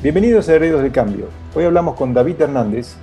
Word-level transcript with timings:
Bienvenidos 0.00 0.48
a 0.48 0.54
Herederos 0.54 0.82
del 0.82 0.92
Cambio. 0.92 1.26
Hoy 1.56 1.64
hablamos 1.64 1.96
con 1.96 2.14
David 2.14 2.40
Hernández, 2.40 2.94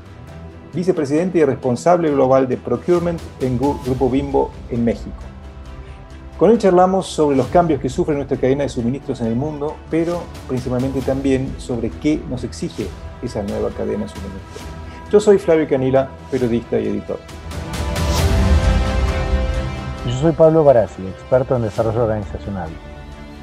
vicepresidente 0.74 1.40
y 1.40 1.44
responsable 1.44 2.10
global 2.10 2.48
de 2.48 2.56
Procurement 2.56 3.20
en 3.42 3.58
Grupo 3.58 4.10
Bimbo 4.10 4.50
en 4.70 4.86
México. 4.86 5.18
Con 6.40 6.52
él 6.52 6.58
charlamos 6.58 7.08
sobre 7.08 7.36
los 7.36 7.48
cambios 7.48 7.82
que 7.82 7.90
sufre 7.90 8.16
nuestra 8.16 8.38
cadena 8.38 8.64
de 8.64 8.70
suministros 8.70 9.20
en 9.20 9.28
el 9.28 9.36
mundo, 9.36 9.76
pero 9.92 10.22
principalmente 10.48 11.02
también 11.02 11.54
sobre 11.58 11.90
qué 11.90 12.22
nos 12.30 12.46
exige 12.46 12.88
esa 13.22 13.44
nueva 13.44 13.72
cadena 13.72 14.04
de 14.04 14.10
suministros. 14.12 14.62
Yo 15.12 15.20
soy 15.20 15.38
Flavio 15.38 15.68
Canila, 15.68 16.08
periodista 16.32 16.80
y 16.80 16.88
editor. 16.88 17.20
Yo 20.08 20.14
soy 20.14 20.32
Pablo 20.32 20.64
Barassi, 20.64 21.06
experto 21.06 21.58
en 21.58 21.64
desarrollo 21.64 22.04
organizacional. 22.04 22.70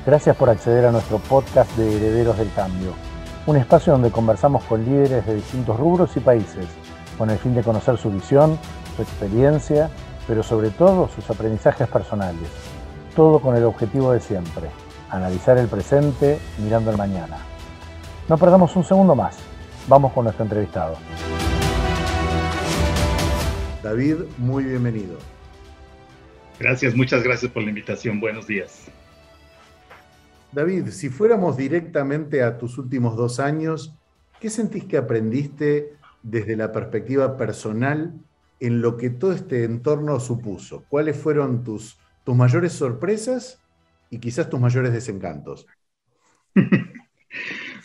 Gracias 0.07 0.35
por 0.37 0.49
acceder 0.49 0.87
a 0.87 0.91
nuestro 0.91 1.19
podcast 1.19 1.71
de 1.77 1.99
Herederos 1.99 2.39
del 2.39 2.51
Cambio 2.55 3.12
un 3.47 3.57
espacio 3.57 3.93
donde 3.93 4.11
conversamos 4.11 4.63
con 4.65 4.85
líderes 4.85 5.27
de 5.27 5.35
distintos 5.35 5.79
rubros 5.79 6.17
y 6.17 6.21
países, 6.21 6.67
con 7.19 7.29
el 7.31 7.39
fin 7.39 7.55
de 7.55 7.63
conocer 7.63 7.97
su 7.99 8.11
visión, 8.11 8.59
su 8.97 9.03
experiencia, 9.03 9.91
pero 10.27 10.43
sobre 10.43 10.71
todo 10.71 11.09
sus 11.09 11.29
aprendizajes 11.29 11.89
personales. 11.89 12.49
Todo 13.17 13.41
con 13.41 13.57
el 13.57 13.65
objetivo 13.65 14.13
de 14.13 14.21
siempre, 14.21 14.69
analizar 15.11 15.59
el 15.59 15.67
presente 15.67 16.39
mirando 16.59 16.91
el 16.91 16.97
mañana. 16.97 17.39
No 18.29 18.39
perdamos 18.39 18.77
un 18.77 18.85
segundo 18.85 19.15
más. 19.15 19.37
Vamos 19.89 20.13
con 20.13 20.25
nuestro 20.25 20.45
entrevistado. 20.45 20.97
David, 23.83 24.19
muy 24.39 24.65
bienvenido. 24.65 25.19
Gracias, 26.61 26.95
muchas 26.95 27.25
gracias 27.25 27.51
por 27.51 27.65
la 27.65 27.71
invitación. 27.71 28.21
Buenos 28.21 28.47
días. 28.47 28.89
David, 30.53 30.89
si 30.89 31.09
fuéramos 31.09 31.57
directamente 31.57 32.43
a 32.43 32.59
tus 32.59 32.77
últimos 32.77 33.17
dos 33.17 33.41
años, 33.41 33.95
¿qué 34.39 34.51
sentís 34.51 34.85
que 34.85 34.99
aprendiste 34.99 35.95
desde 36.23 36.57
la 36.57 36.73
perspectiva 36.73 37.39
personal 37.39 38.13
en 38.61 38.83
lo 38.83 38.99
que 38.99 39.09
todo 39.09 39.33
este 39.33 39.65
entorno 39.65 40.21
supuso? 40.21 40.85
¿Cuáles 40.91 41.17
fueron 41.17 41.65
tus, 41.65 41.99
tus 42.25 42.37
mayores 42.37 42.73
sorpresas 42.73 43.63
y 44.11 44.19
quizás 44.19 44.51
tus 44.51 44.61
mayores 44.61 44.93
desencantos? 44.93 45.67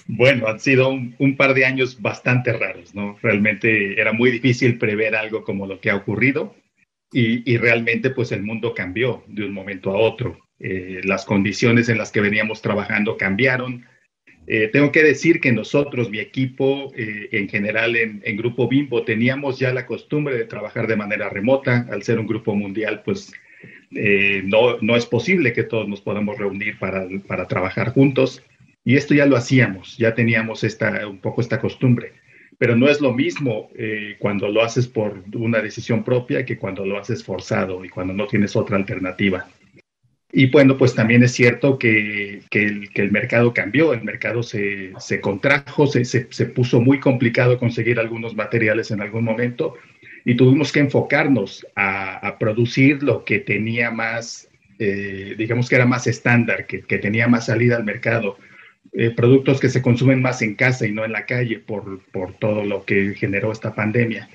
Bueno, 0.10 0.48
han 0.48 0.60
sido 0.62 0.90
un, 0.90 1.36
par 1.36 1.54
de 1.54 1.66
años 1.66 2.02
bastante 2.02 2.54
raros, 2.54 2.95
¿no? 2.95 3.18
Realmente 3.22 4.00
era 4.00 4.14
muy 4.14 4.32
difícil 4.32 4.78
prever 4.78 5.18
algo 5.18 5.44
como 5.44 5.68
lo 5.68 5.82
que 5.82 5.90
ha 5.90 5.98
ocurrido 5.98 6.56
y, 7.12 7.50
y 7.52 7.58
realmente 7.58 8.12
pues 8.12 8.32
el 8.32 8.42
mundo 8.42 8.73
cambió 8.73 9.23
de 9.28 9.45
un 9.45 9.52
momento 9.52 9.92
a 9.92 9.98
otro. 9.98 10.47
Eh, 10.60 11.02
las 11.04 11.24
condiciones 11.26 11.88
en 11.88 11.98
las 11.98 12.12
que 12.12 12.22
veníamos 12.22 12.62
trabajando 12.62 13.18
cambiaron. 13.18 13.86
Eh, 14.48 14.70
tengo 14.72 14.92
que 14.92 15.04
decir 15.04 15.40
que 15.40 15.52
nosotros, 15.52 16.10
mi 16.10 16.20
equipo, 16.20 16.92
eh, 16.96 17.30
en 17.32 17.50
general 17.50 17.96
en, 17.96 18.38
Grupo 18.38 18.68
Bimbo, 18.68 19.04
teníamos 19.04 19.60
ya 19.60 19.74
la 19.74 19.86
costumbre 19.86 20.36
de 20.36 20.46
trabajar 20.46 20.88
de 20.88 20.96
manera 20.96 21.30
remota. 21.30 21.86
Al 21.92 22.04
ser 22.04 22.20
un 22.20 22.28
grupo 22.28 22.56
mundial, 22.56 23.02
pues 23.04 23.32
no, 23.90 24.78
no 24.82 24.96
es 24.96 25.06
posible 25.06 25.54
que 25.54 25.64
todos 25.64 25.88
nos 25.88 26.02
podamos 26.02 26.38
reunir 26.38 26.78
para, 26.80 27.08
para 27.28 27.48
trabajar 27.48 27.94
juntos. 27.94 28.44
Y 28.84 28.96
esto 28.96 29.14
ya 29.14 29.26
lo 29.26 29.36
hacíamos, 29.36 29.98
ya 29.98 30.16
teníamos 30.16 30.64
esta, 30.64 31.08
un 31.08 31.20
poco 31.20 31.42
esta 31.42 31.60
costumbre. 31.60 32.14
Pero 32.58 32.76
no 32.76 32.90
es 32.90 33.02
lo 33.02 33.14
mismo 33.14 33.70
cuando 34.20 34.48
lo 34.48 34.64
haces 34.64 34.88
por 34.88 35.24
una 35.34 35.62
decisión 35.62 36.04
propia 36.04 36.46
que 36.46 36.58
cuando 36.58 36.86
lo 36.86 36.98
haces 36.98 37.24
forzado 37.24 37.86
y 37.86 37.90
cuando 37.90 38.14
no 38.14 38.28
tienes 38.28 38.56
otra 38.56 38.78
alternativa. 38.78 39.48
Y 40.31 40.47
bueno, 40.47 40.78
pues 40.78 40.94
también 40.94 41.23
es 41.23 41.31
cierto 41.31 41.80
que, 41.80 42.42
el, 42.52 43.11
mercado 43.11 43.53
cambió, 43.53 43.94
el 43.94 44.03
mercado 44.03 44.44
se, 44.44 44.92
contrajo, 45.22 45.88
se, 45.88 46.45
puso 46.47 46.81
muy 46.81 47.00
complicado 47.00 47.58
conseguir 47.58 47.97
algunos 48.00 48.36
materiales 48.36 48.92
en 48.92 49.02
algún 49.02 49.23
momento 49.23 49.75
y 50.25 50.36
tuvimos 50.36 50.73
que 50.73 50.81
enfocarnos 50.81 51.66
a, 51.75 52.36
producir 52.39 53.03
lo 53.03 53.23
que 53.23 53.39
tenía 53.39 53.89
más, 53.89 54.49
eh, 54.80 55.36
digamos 55.37 55.70
que 55.70 55.76
era 55.76 55.86
más 55.86 56.08
estándar, 56.08 56.67
que, 56.67 56.82
tenía 56.98 57.30
más 57.30 57.45
salida 57.45 57.77
al 57.77 57.86
mercado. 57.86 58.37
Eh, 58.93 59.11
productos 59.11 59.60
que 59.60 59.70
se 59.70 59.82
consumen 59.82 60.21
más 60.21 60.42
en 60.42 60.55
casa 60.55 60.87
y 60.87 60.92
no 60.92 61.05
en 61.05 61.11
la 61.11 61.26
calle 61.26 61.60
por, 61.60 62.02
todo 62.39 62.66
lo 62.66 62.83
que 62.83 63.14
generó 63.16 63.54
esta 63.54 63.73
pandemia. 63.73 64.30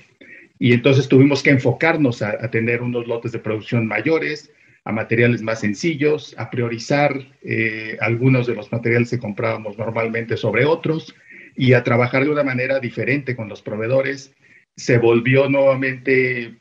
Y 0.57 0.73
entonces 0.73 1.07
tuvimos 1.07 1.43
que 1.43 1.51
enfocarnos 1.51 2.23
a 2.23 2.49
tener 2.49 2.81
unos 2.81 3.05
lotes 3.07 3.31
de 3.31 3.39
producción 3.39 3.85
mayores, 3.85 4.51
a 4.85 4.91
materiales 4.91 5.41
más 5.41 5.61
sencillos, 5.61 6.35
a 6.37 6.49
priorizar 6.49 7.17
eh, 7.41 7.97
algunos 8.01 8.47
de 8.47 8.55
los 8.55 8.71
materiales 8.71 9.09
que 9.09 9.19
comprábamos 9.19 9.77
normalmente 9.77 10.35
sobre 10.35 10.65
otros 10.65 11.15
y 11.55 11.73
a 11.73 11.83
trabajar 11.83 12.23
de 12.23 12.31
una 12.31 12.43
manera 12.43 12.79
diferente 12.79 13.35
con 13.35 13.47
los 13.47 13.61
proveedores. 13.61 14.33
Se 14.75 14.97
volvió 14.97 15.49
nuevamente 15.49 16.55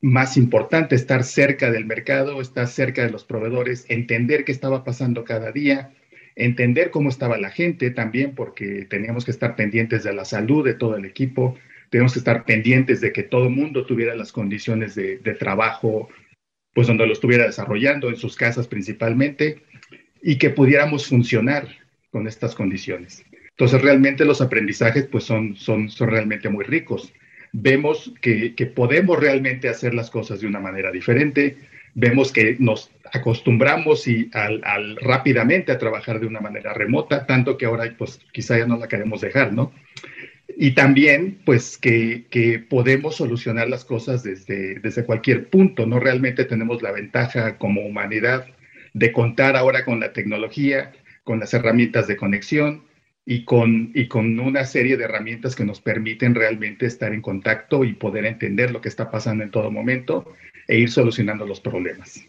más 0.00 0.36
importante 0.36 0.94
estar 0.94 1.24
cerca 1.24 1.70
del 1.70 1.84
mercado, 1.84 2.40
estar 2.40 2.66
cerca 2.66 3.04
de 3.04 3.10
los 3.10 3.24
proveedores, 3.24 3.84
entender 3.88 4.44
qué 4.44 4.52
estaba 4.52 4.82
pasando 4.82 5.24
cada 5.24 5.52
día, 5.52 5.92
entender 6.34 6.90
cómo 6.90 7.08
estaba 7.08 7.36
la 7.36 7.50
gente 7.50 7.90
también, 7.90 8.34
porque 8.34 8.86
teníamos 8.88 9.24
que 9.24 9.30
estar 9.30 9.56
pendientes 9.56 10.02
de 10.04 10.14
la 10.14 10.24
salud 10.24 10.64
de 10.64 10.74
todo 10.74 10.96
el 10.96 11.04
equipo, 11.04 11.56
teníamos 11.90 12.14
que 12.14 12.20
estar 12.20 12.44
pendientes 12.44 13.00
de 13.00 13.12
que 13.12 13.22
todo 13.22 13.44
el 13.44 13.54
mundo 13.54 13.84
tuviera 13.84 14.14
las 14.14 14.32
condiciones 14.32 14.94
de, 14.94 15.18
de 15.18 15.34
trabajo 15.34 16.08
pues 16.74 16.86
donde 16.86 17.06
lo 17.06 17.12
estuviera 17.12 17.46
desarrollando, 17.46 18.08
en 18.08 18.16
sus 18.16 18.36
casas 18.36 18.66
principalmente, 18.66 19.62
y 20.22 20.36
que 20.38 20.50
pudiéramos 20.50 21.06
funcionar 21.06 21.68
con 22.10 22.28
estas 22.28 22.54
condiciones. 22.54 23.24
Entonces, 23.50 23.82
realmente 23.82 24.24
los 24.24 24.40
aprendizajes 24.40 25.06
pues 25.06 25.24
son, 25.24 25.56
son, 25.56 25.90
son 25.90 26.08
realmente 26.08 26.48
muy 26.48 26.64
ricos. 26.64 27.12
Vemos 27.52 28.12
que, 28.20 28.54
podemos 28.74 29.20
realmente 29.20 29.68
hacer 29.68 29.92
las 29.94 30.10
cosas 30.10 30.40
de 30.40 30.46
una 30.46 30.58
manera 30.58 30.90
diferente, 30.90 31.56
vemos 31.94 32.32
que 32.32 32.56
nos 32.58 32.90
acostumbramos 33.12 34.08
y 34.08 34.30
al, 34.32 34.96
rápidamente 34.96 35.70
a 35.70 35.78
trabajar 35.78 36.18
de 36.18 36.26
una 36.26 36.40
manera 36.40 36.72
remota, 36.72 37.26
tanto 37.26 37.58
que 37.58 37.66
ahora 37.66 37.94
pues 37.98 38.20
quizá 38.32 38.56
ya 38.56 38.66
no 38.66 38.78
la 38.78 38.88
queremos 38.88 39.20
dejar, 39.20 39.52
¿no? 39.52 39.72
Y 40.62 40.76
también 40.76 41.40
pues 41.44 41.76
que, 41.76 42.28
que, 42.30 42.60
podemos 42.60 43.16
solucionar 43.16 43.68
las 43.68 43.84
cosas 43.84 44.22
desde, 44.22 44.78
desde 44.78 45.04
cualquier 45.04 45.50
punto, 45.50 45.86
¿no? 45.86 45.98
Realmente 45.98 46.44
tenemos 46.44 46.82
la 46.82 46.92
ventaja 46.92 47.58
como 47.58 47.84
humanidad 47.84 48.46
de 48.92 49.10
contar 49.10 49.56
ahora 49.56 49.84
con 49.84 49.98
la 49.98 50.12
tecnología, 50.12 50.92
con 51.24 51.40
las 51.40 51.52
herramientas 51.52 52.06
de 52.06 52.16
conexión 52.16 52.84
y 53.26 53.44
con, 53.44 53.90
y 53.92 54.06
con 54.06 54.38
una 54.38 54.64
serie 54.64 54.96
de 54.96 55.02
herramientas 55.02 55.56
que 55.56 55.64
nos 55.64 55.80
permiten 55.80 56.32
realmente 56.32 56.86
estar 56.86 57.12
en 57.12 57.22
contacto 57.22 57.82
y 57.82 57.94
poder 57.94 58.24
entender 58.24 58.70
lo 58.70 58.80
que 58.80 58.88
está 58.88 59.10
pasando 59.10 59.42
en 59.42 59.50
todo 59.50 59.68
momento 59.68 60.32
e 60.68 60.78
ir 60.78 60.92
solucionando 60.92 61.44
los 61.44 61.60
problemas. 61.60 62.24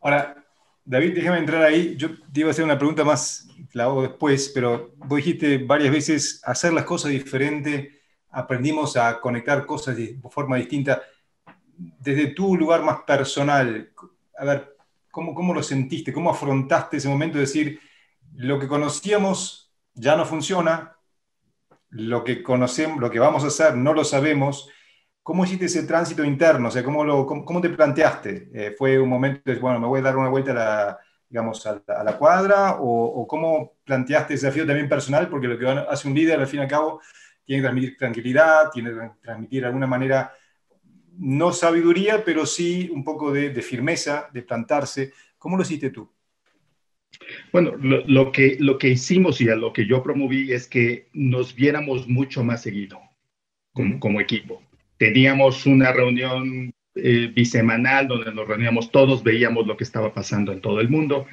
Ahora, 0.00 0.44
David, 0.84 1.14
déjame 1.14 1.38
entrar 1.38 1.62
ahí. 1.62 1.94
Yo 1.96 2.10
te 2.32 2.40
iba 2.40 2.48
a 2.48 2.50
hacer 2.50 2.64
una 2.64 2.76
pregunta 2.76 3.04
más, 3.04 3.48
la 3.74 3.84
hago 3.84 4.02
después, 4.02 4.50
pero 4.54 4.94
vos 4.96 5.16
dijiste 5.16 5.58
varias 5.58 5.92
veces 5.92 6.40
hacer 6.44 6.72
las 6.72 6.84
cosas 6.84 7.10
diferentes, 7.10 7.88
aprendimos 8.30 8.96
a 8.96 9.20
conectar 9.20 9.66
cosas 9.66 9.96
de 9.96 10.18
forma 10.30 10.56
distinta. 10.56 11.02
Desde 11.76 12.28
tu 12.28 12.56
lugar 12.56 12.82
más 12.82 13.02
personal, 13.02 13.92
a 14.38 14.44
ver, 14.44 14.76
¿cómo, 15.10 15.34
cómo 15.34 15.52
lo 15.52 15.62
sentiste? 15.62 16.12
¿Cómo 16.12 16.30
afrontaste 16.30 16.98
ese 16.98 17.08
momento 17.08 17.36
de 17.36 17.42
decir, 17.42 17.80
lo 18.36 18.58
que 18.58 18.68
conocíamos 18.68 19.72
ya 19.92 20.16
no 20.16 20.24
funciona, 20.24 20.96
lo 21.90 22.24
que 22.24 22.42
conocemos, 22.42 23.00
lo 23.00 23.10
que 23.10 23.18
vamos 23.18 23.44
a 23.44 23.48
hacer 23.48 23.76
no 23.76 23.92
lo 23.92 24.04
sabemos, 24.04 24.68
¿Cómo 25.24 25.42
hiciste 25.42 25.64
ese 25.64 25.84
tránsito 25.84 26.22
interno? 26.22 26.68
O 26.68 26.70
sea, 26.70 26.84
¿cómo, 26.84 27.02
lo, 27.02 27.26
cómo, 27.26 27.58
te 27.58 27.70
planteaste? 27.70 28.50
Eh, 28.52 28.74
¿Fue 28.76 29.00
un 29.00 29.08
momento 29.08 29.40
de, 29.50 29.58
bueno, 29.58 29.80
me 29.80 29.86
voy 29.86 30.00
a 30.00 30.02
dar 30.02 30.18
una 30.18 30.28
vuelta 30.28 30.50
a 30.50 30.54
la, 30.54 30.98
digamos, 31.34 31.66
a 31.66 32.04
la, 32.04 32.16
cuadra? 32.16 32.76
O, 32.78 33.26
cómo 33.26 33.72
planteaste 33.82 34.34
ese 34.34 34.46
desafío 34.46 34.64
también 34.64 34.88
personal? 34.88 35.28
Porque 35.28 35.48
lo 35.48 35.58
que 35.58 35.66
hace 35.66 36.06
un 36.06 36.14
líder, 36.14 36.38
al 36.38 36.46
fin 36.46 36.60
y 36.60 36.62
al 36.62 36.68
cabo, 36.68 37.00
tiene 37.44 37.60
que 37.60 37.64
transmitir 37.64 37.96
tranquilidad, 37.96 38.70
tiene 38.72 38.90
que 38.90 39.10
transmitir 39.20 39.62
de 39.62 39.66
alguna 39.66 39.88
manera, 39.88 40.32
no 41.18 41.52
sabiduría, 41.52 42.24
pero 42.24 42.46
sí 42.46 42.88
un 42.88 43.02
poco 43.02 43.32
de, 43.32 43.50
firmeza, 43.62 44.30
de 44.32 44.42
plantarse. 44.42 45.12
¿Cómo 45.36 45.56
lo 45.56 45.64
hiciste 45.64 45.90
tú? 45.90 46.08
Bueno, 47.52 47.72
lo, 47.80 48.30
que, 48.30 48.56
lo 48.60 48.78
que 48.78 48.90
hicimos 48.90 49.40
y 49.40 49.48
a 49.48 49.56
lo 49.56 49.72
que 49.72 49.88
yo 49.88 50.04
promoví 50.04 50.52
es 50.52 50.68
que 50.68 51.08
nos 51.14 51.52
viéramos 51.52 52.06
mucho 52.06 52.44
más 52.44 52.62
seguido 52.62 53.00
como, 53.72 53.98
como 53.98 54.20
equipo 54.20 54.62
teníamos 54.96 55.66
una 55.66 55.92
reunión 55.92 56.73
eh, 56.94 57.32
donde 58.08 58.32
nos 58.34 58.48
reuníamos 58.48 58.90
todos, 58.90 59.22
veíamos 59.22 59.66
lo 59.66 59.76
que 59.76 59.84
estaba 59.84 60.12
pasando 60.12 60.52
en 60.52 60.60
todo 60.60 60.80
el 60.80 60.88
mundo 60.88 61.26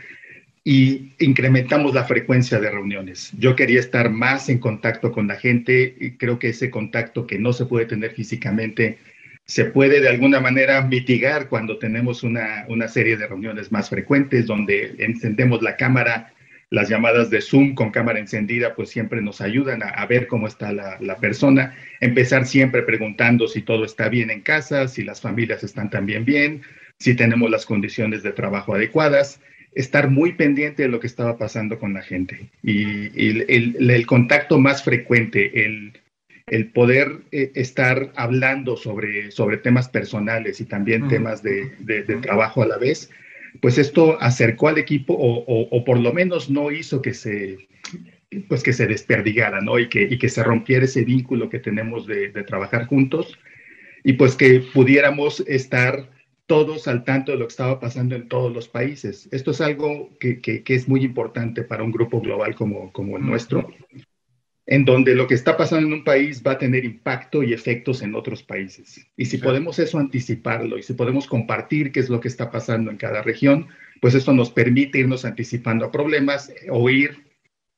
y 0.64 1.14
incrementamos 1.20 1.94
la 1.94 2.04
frecuencia 2.04 2.60
de 2.60 2.70
reuniones. 2.70 3.32
Yo 3.38 3.56
quería 3.56 3.80
estar 3.80 4.10
más 4.10 4.50
en 4.50 4.60
contacto 4.60 5.12
con 5.12 5.28
la 5.28 5.36
gente 5.36 5.96
y 6.00 6.12
creo 6.12 6.38
que 6.38 6.50
ese 6.50 6.70
contacto 6.70 7.26
que 7.26 7.40
no 7.40 7.52
se 7.54 7.66
puede 7.66 7.86
tener 7.86 8.12
físicamente 8.12 9.00
se 9.46 9.66
puede 9.66 10.02
de 10.02 10.10
alguna 10.10 10.40
manera 10.40 10.82
mitigar 10.82 11.50
cuando 11.50 11.78
tenemos 11.78 12.24
una, 12.24 12.66
una 12.68 12.88
serie 12.88 13.18
de 13.18 13.28
reuniones 13.28 13.72
más 13.72 13.90
frecuentes 13.90 14.46
donde 14.46 14.96
encendemos 15.00 15.62
la 15.62 15.76
cámara 15.78 16.34
las 16.72 16.88
llamadas 16.88 17.30
de 17.30 17.42
Zoom 17.42 17.76
con 17.76 17.92
cámara 17.92 18.18
encendida, 18.18 18.74
pues 18.76 18.90
siempre 18.90 19.22
nos 19.22 19.42
ayudan 19.42 19.84
a, 19.84 20.06
ver 20.06 20.26
cómo 20.28 20.48
está 20.48 20.72
la, 20.72 21.18
persona. 21.18 21.76
Empezar 22.00 22.48
siempre 22.48 22.82
preguntando 22.82 23.48
si 23.50 23.62
todo 23.62 23.84
está 23.84 24.08
bien 24.08 24.32
en 24.32 24.40
casa, 24.40 24.88
si 24.88 25.04
las 25.04 25.20
familias 25.20 25.64
están 25.66 25.90
también 25.90 26.24
bien, 26.24 26.62
si 26.98 27.14
tenemos 27.14 27.52
las 27.52 27.66
condiciones 27.66 28.24
de 28.24 28.32
trabajo 28.32 28.74
adecuadas. 28.74 29.42
Estar 29.76 30.10
muy 30.10 30.34
pendiente 30.34 30.84
de 30.84 30.90
lo 30.90 31.02
que 31.02 31.08
estaba 31.08 31.38
pasando 31.38 31.78
con 31.78 31.94
la 31.94 32.02
gente. 32.02 32.50
Y, 32.64 33.10
el, 33.18 34.06
contacto 34.06 34.58
más 34.58 34.82
frecuente, 34.82 35.66
el, 35.66 36.72
poder 36.74 37.20
eh, 37.34 37.52
estar 37.56 38.14
hablando 38.16 38.78
sobre, 38.78 39.32
sobre 39.32 39.58
temas 39.58 39.90
personales 39.90 40.62
y 40.62 40.66
también 40.66 41.10
temas 41.10 41.44
de, 41.44 41.70
de 41.80 42.04
trabajo 42.04 42.64
a 42.64 42.68
la 42.68 42.78
vez, 42.78 43.10
pues 43.60 43.78
esto 43.78 44.18
acercó 44.22 44.70
al 44.70 44.78
equipo 44.78 45.16
o, 45.18 45.84
por 45.84 46.00
lo 46.00 46.14
menos 46.14 46.50
no 46.50 46.72
hizo 46.72 47.02
que 47.02 47.14
se, 47.14 47.58
pues 48.48 48.64
que 48.64 48.74
se 48.74 48.88
desperdigara, 48.88 49.62
¿no? 49.62 49.78
Y 49.78 49.90
que, 49.90 50.04
y 50.04 50.18
que 50.18 50.30
se 50.30 50.44
rompiera 50.44 50.86
ese 50.86 51.04
vínculo 51.04 51.50
que 51.50 51.60
tenemos 51.60 52.08
de, 52.08 52.30
trabajar 52.44 52.86
juntos 52.86 53.38
y 54.04 54.14
pues 54.14 54.36
que 54.36 54.64
pudiéramos 54.74 55.42
estar 55.48 56.10
todos 56.48 56.88
al 56.88 57.04
tanto 57.04 57.32
de 57.32 57.38
lo 57.38 57.48
que 57.48 57.52
estaba 57.52 57.80
pasando 57.80 58.16
en 58.16 58.28
todos 58.28 58.54
los 58.54 58.68
países. 58.68 59.30
Esto 59.32 59.52
es 59.52 59.62
algo 59.62 60.10
que, 60.20 60.42
que, 60.42 60.64
es 60.68 60.88
muy 60.88 61.04
importante 61.04 61.64
para 61.64 61.84
un 61.84 61.92
grupo 61.92 62.20
global 62.20 62.56
como, 62.56 62.92
como 62.92 63.18
el 63.18 63.26
nuestro, 63.26 63.70
en 64.72 64.86
donde 64.86 65.16
lo 65.16 65.28
que 65.28 65.34
está 65.34 65.58
pasando 65.58 65.86
en 65.86 65.92
un 65.92 66.04
país 66.06 66.42
va 66.48 66.54
a 66.54 66.58
tener 66.58 66.86
impacto 66.86 67.44
y 67.44 67.52
efectos 67.52 68.02
en 68.04 68.16
otros 68.16 68.42
países. 68.42 69.06
Y 69.18 69.26
si 69.26 69.38
podemos 69.38 69.78
eso 69.80 70.00
anticiparlo 70.00 70.78
y 70.78 70.82
si 70.82 70.94
podemos 70.94 71.28
compartir 71.28 71.92
qué 71.92 72.00
es 72.00 72.08
lo 72.08 72.22
que 72.22 72.30
está 72.30 72.50
pasando 72.50 72.90
en 72.90 72.96
cada 72.96 73.22
región, 73.22 73.68
pues 74.00 74.16
esto 74.16 74.32
nos 74.32 74.50
permite 74.50 75.00
irnos 75.00 75.26
anticipando 75.26 75.84
a 75.84 75.92
problemas 75.92 76.54
o 76.70 76.90
ir 76.90 77.22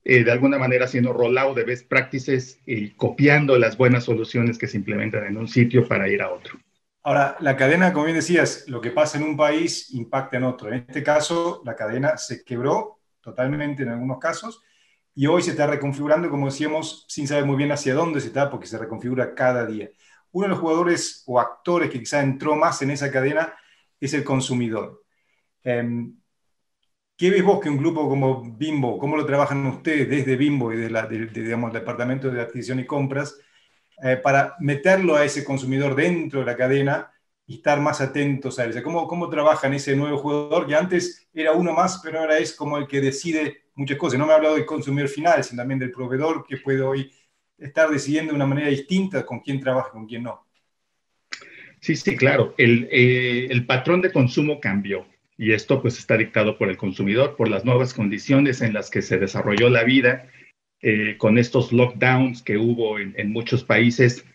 eh, 0.03 0.23
de 0.23 0.31
alguna 0.31 0.59
manera 0.59 0.85
haciendo 0.85 1.13
rollout 1.13 1.57
de 1.57 1.63
best 1.63 1.87
practices 1.87 2.59
y 2.67 2.91
copiando 2.91 3.57
las 3.57 3.75
buenas 3.75 4.03
soluciones 4.03 4.59
que 4.59 4.67
se 4.67 4.77
implementan 4.77 5.25
en 5.25 5.37
un 5.37 5.47
sitio 5.47 5.87
para 5.87 6.07
ir 6.07 6.21
a 6.21 6.31
otro. 6.31 6.59
Ahora, 7.01 7.37
la 7.39 7.57
cadena, 7.57 7.91
como 7.91 8.05
bien 8.05 8.17
decías, 8.17 8.65
lo 8.67 8.79
que 8.81 8.91
pasa 8.91 9.17
en 9.17 9.23
un 9.23 9.35
país 9.35 9.91
impacta 9.95 10.37
en 10.37 10.43
otro. 10.43 10.67
En 10.67 10.85
este 10.87 11.01
caso, 11.01 11.63
la 11.65 11.75
cadena 11.75 12.17
se 12.17 12.43
quebró 12.43 12.99
totalmente 13.19 13.81
en 13.81 13.89
algunos 13.89 14.19
casos 14.19 14.61
y 15.15 15.27
hoy 15.27 15.43
se 15.43 15.51
está 15.51 15.67
reconfigurando, 15.67 16.29
como 16.29 16.47
decíamos, 16.47 17.05
sin 17.07 17.27
saber 17.27 17.45
muy 17.45 17.55
bien 17.55 17.71
hacia 17.71 17.93
dónde 17.93 18.19
se 18.19 18.27
está, 18.27 18.49
porque 18.49 18.67
se 18.67 18.77
reconfigura 18.77 19.35
cada 19.35 19.65
día. 19.65 19.89
Uno 20.31 20.45
de 20.45 20.49
los 20.49 20.59
jugadores 20.59 21.23
o 21.27 21.39
actores 21.39 21.89
que 21.89 21.99
quizá 21.99 22.21
entró 22.21 22.55
más 22.55 22.81
en 22.81 22.91
esa 22.91 23.11
cadena 23.11 23.53
es 23.99 24.13
el 24.13 24.23
consumidor. 24.23 25.03
Em, 25.63 26.15
¿Qué 27.15 27.29
ves 27.29 27.43
vos 27.43 27.59
que 27.61 27.69
un 27.69 27.77
grupo 27.77 28.09
como 28.09 28.43
Bimbo, 28.57 28.97
cómo 28.97 29.15
lo 29.15 29.25
trabajan 29.25 29.65
ustedes 29.67 30.09
desde 30.09 30.35
Bimbo 30.35 30.73
y 30.73 30.77
de 30.77 30.89
la, 30.89 31.05
digamos, 31.05 31.69
el 31.69 31.79
Departamento 31.79 32.29
de 32.31 32.41
Adquisición 32.41 32.79
y 32.79 32.85
Compras, 32.85 33.37
eh, 34.03 34.17
para 34.17 34.55
meterlo 34.59 35.15
a 35.15 35.23
ese 35.23 35.43
consumidor 35.43 35.95
dentro 35.95 36.39
de 36.39 36.45
la 36.45 36.57
cadena 36.57 37.12
y 37.45 37.55
estar 37.55 37.79
más 37.79 38.01
atentos 38.01 38.59
a 38.59 38.65
él? 38.65 38.83
¿cómo, 38.83 39.07
¿Cómo 39.07 39.29
trabajan 39.29 39.73
ese 39.73 39.95
nuevo 39.95 40.17
jugador 40.17 40.67
que 40.67 40.75
antes 40.75 41.27
era 41.33 41.51
uno 41.53 41.73
más, 41.73 41.99
pero 42.03 42.19
ahora 42.19 42.37
es 42.37 42.55
como 42.55 42.77
el 42.77 42.87
que 42.87 43.01
decide 43.01 43.63
muchas 43.75 43.97
cosas. 43.97 44.19
No 44.19 44.25
me 44.25 44.33
ha 44.33 44.35
hablado 44.35 44.55
del 44.55 44.65
consumidor 44.65 45.09
final, 45.09 45.43
sino 45.43 45.61
también 45.61 45.79
del 45.79 45.91
proveedor 45.91 46.45
que 46.47 46.57
puede 46.57 46.81
hoy 46.81 47.11
estar 47.57 47.89
decidiendo 47.89 48.31
de 48.31 48.35
una 48.35 48.45
manera 48.45 48.69
distinta 48.69 49.25
con 49.25 49.39
quién 49.39 49.59
trabaja, 49.59 49.89
con 49.91 50.05
quién 50.05 50.23
no. 50.23 50.45
Sí, 51.79 51.95
sí, 51.95 52.15
claro. 52.15 52.53
El, 52.57 52.87
eh, 52.91 53.47
el, 53.49 53.65
patrón 53.65 54.01
de 54.01 54.11
consumo 54.11 54.59
cambió 54.59 55.05
y 55.37 55.51
esto 55.51 55.81
pues 55.81 55.97
está 55.97 56.15
dictado 56.15 56.57
por 56.57 56.69
el 56.69 56.77
consumidor, 56.77 57.35
por 57.35 57.49
las 57.49 57.65
nuevas 57.65 57.93
condiciones 57.93 58.61
en 58.61 58.73
las 58.73 58.89
que 58.89 59.01
se 59.01 59.17
desarrolló 59.17 59.69
la 59.69 59.83
vida, 59.83 60.29
eh, 60.81 61.17
con 61.17 61.37
estos 61.37 61.73
lockdowns 61.73 62.41
que 62.41 62.57
hubo 62.57 62.99
en 62.99 63.31
muchos 63.31 63.63
países. 63.63 64.25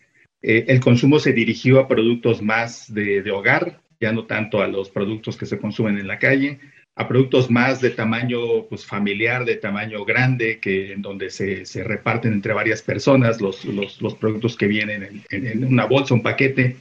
Eh, 0.41 0.65
el 0.67 0.79
consumo 0.79 1.19
se 1.19 1.33
dirigió 1.33 1.79
a 1.79 1.87
productos 1.87 2.41
más 2.41 2.93
de, 2.93 3.29
hogar, 3.31 3.81
ya 3.99 4.11
no 4.11 4.25
tanto 4.25 4.61
a 4.61 4.67
los 4.67 4.89
productos 4.89 5.37
que 5.37 5.45
se 5.45 5.59
consumen 5.59 5.97
en 5.97 6.07
la 6.07 6.19
calle 6.19 6.59
a 6.99 7.07
productos 7.07 7.49
más 7.49 7.79
de 7.79 7.91
tamaño 7.91 8.65
pues, 8.65 8.85
familiar, 8.85 9.45
de 9.45 9.55
tamaño 9.55 10.03
grande, 10.03 10.59
que 10.59 10.91
en 10.91 11.01
donde 11.01 11.29
se, 11.29 11.65
se 11.65 11.81
reparten 11.81 12.33
entre 12.33 12.51
varias 12.51 12.81
personas 12.81 13.39
los, 13.39 13.63
los, 13.63 14.01
los 14.01 14.15
productos 14.15 14.57
que 14.57 14.67
vienen 14.67 15.23
en, 15.29 15.47
en, 15.47 15.63
una 15.63 15.85
bolsa, 15.85 16.13
un 16.13 16.21
paquete. 16.21 16.75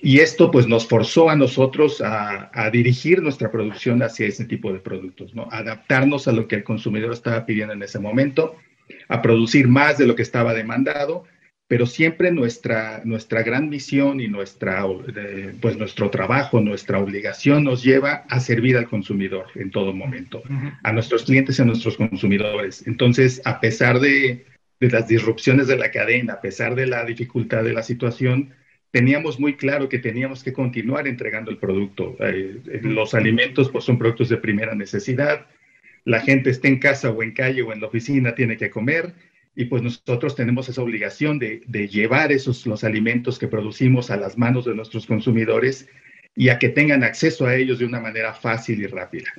Y 0.00 0.20
esto 0.20 0.50
pues 0.50 0.66
nos 0.66 0.88
forzó 0.88 1.28
a 1.28 1.36
nosotros 1.36 2.00
a, 2.00 2.50
a, 2.54 2.70
dirigir 2.70 3.20
nuestra 3.20 3.50
producción 3.50 4.02
hacia 4.02 4.26
ese 4.26 4.46
tipo 4.46 4.72
de 4.72 4.80
productos, 4.80 5.34
¿no? 5.34 5.46
adaptarnos 5.52 6.26
a 6.28 6.32
lo 6.32 6.48
que 6.48 6.56
el 6.56 6.64
consumidor 6.64 7.12
estaba 7.12 7.44
pidiendo 7.44 7.74
en 7.74 7.82
ese 7.82 7.98
momento, 7.98 8.56
a 9.08 9.20
producir 9.20 9.68
más 9.68 9.98
de 9.98 10.06
lo 10.06 10.16
que 10.16 10.22
estaba 10.22 10.54
demandado 10.54 11.24
pero 11.72 11.86
siempre 11.86 12.30
nuestra, 12.30 13.00
nuestra 13.06 13.42
gran 13.42 13.70
misión 13.70 14.20
y 14.20 14.28
nuestra, 14.28 14.84
pues 15.62 15.78
nuestro 15.78 16.10
trabajo, 16.10 16.60
nuestra 16.60 16.98
obligación 16.98 17.64
nos 17.64 17.82
lleva 17.82 18.26
a 18.28 18.40
servir 18.40 18.76
al 18.76 18.86
consumidor 18.86 19.46
en 19.54 19.70
todo 19.70 19.94
momento, 19.94 20.42
a 20.82 20.92
nuestros 20.92 21.24
clientes 21.24 21.58
y 21.58 21.62
a 21.62 21.64
nuestros 21.64 21.96
consumidores. 21.96 22.86
Entonces, 22.86 23.40
a 23.46 23.58
pesar 23.58 24.00
de, 24.00 24.44
de 24.80 24.90
las 24.90 25.08
disrupciones 25.08 25.66
de 25.66 25.78
la 25.78 25.90
cadena, 25.90 26.34
a 26.34 26.40
pesar 26.42 26.74
de 26.74 26.86
la 26.86 27.06
dificultad 27.06 27.64
de 27.64 27.72
la 27.72 27.82
situación, 27.82 28.50
teníamos 28.90 29.40
muy 29.40 29.54
claro 29.54 29.88
que 29.88 29.98
teníamos 29.98 30.44
que 30.44 30.52
continuar 30.52 31.08
entregando 31.08 31.50
el 31.50 31.56
producto. 31.56 32.18
Eh, 32.20 32.60
los 32.82 33.14
alimentos 33.14 33.70
pues, 33.70 33.84
son 33.84 33.96
productos 33.96 34.28
de 34.28 34.36
primera 34.36 34.74
necesidad. 34.74 35.46
La 36.04 36.20
gente 36.20 36.50
esté 36.50 36.68
en 36.68 36.80
casa 36.80 37.08
o 37.08 37.22
en 37.22 37.32
calle 37.32 37.62
o 37.62 37.72
en 37.72 37.80
la 37.80 37.86
oficina, 37.86 38.34
tiene 38.34 38.58
que 38.58 38.68
comer 38.68 39.14
y 39.54 39.66
pues 39.66 39.82
nosotros 39.82 40.34
tenemos 40.34 40.68
esa 40.68 40.82
obligación 40.82 41.38
de, 41.38 41.60
llevar 41.88 42.32
esos 42.32 42.66
los 42.66 42.84
alimentos 42.84 43.38
que 43.38 43.48
producimos 43.48 44.10
a 44.10 44.16
las 44.16 44.38
manos 44.38 44.64
de 44.64 44.74
nuestros 44.74 45.06
consumidores 45.06 45.88
y 46.34 46.48
a 46.48 46.58
que 46.58 46.70
tengan 46.70 47.04
acceso 47.04 47.46
a 47.46 47.54
ellos 47.56 47.78
de 47.78 47.84
una 47.84 48.00
manera 48.00 48.32
fácil 48.32 48.80
y 48.80 48.86
rápida. 48.86 49.30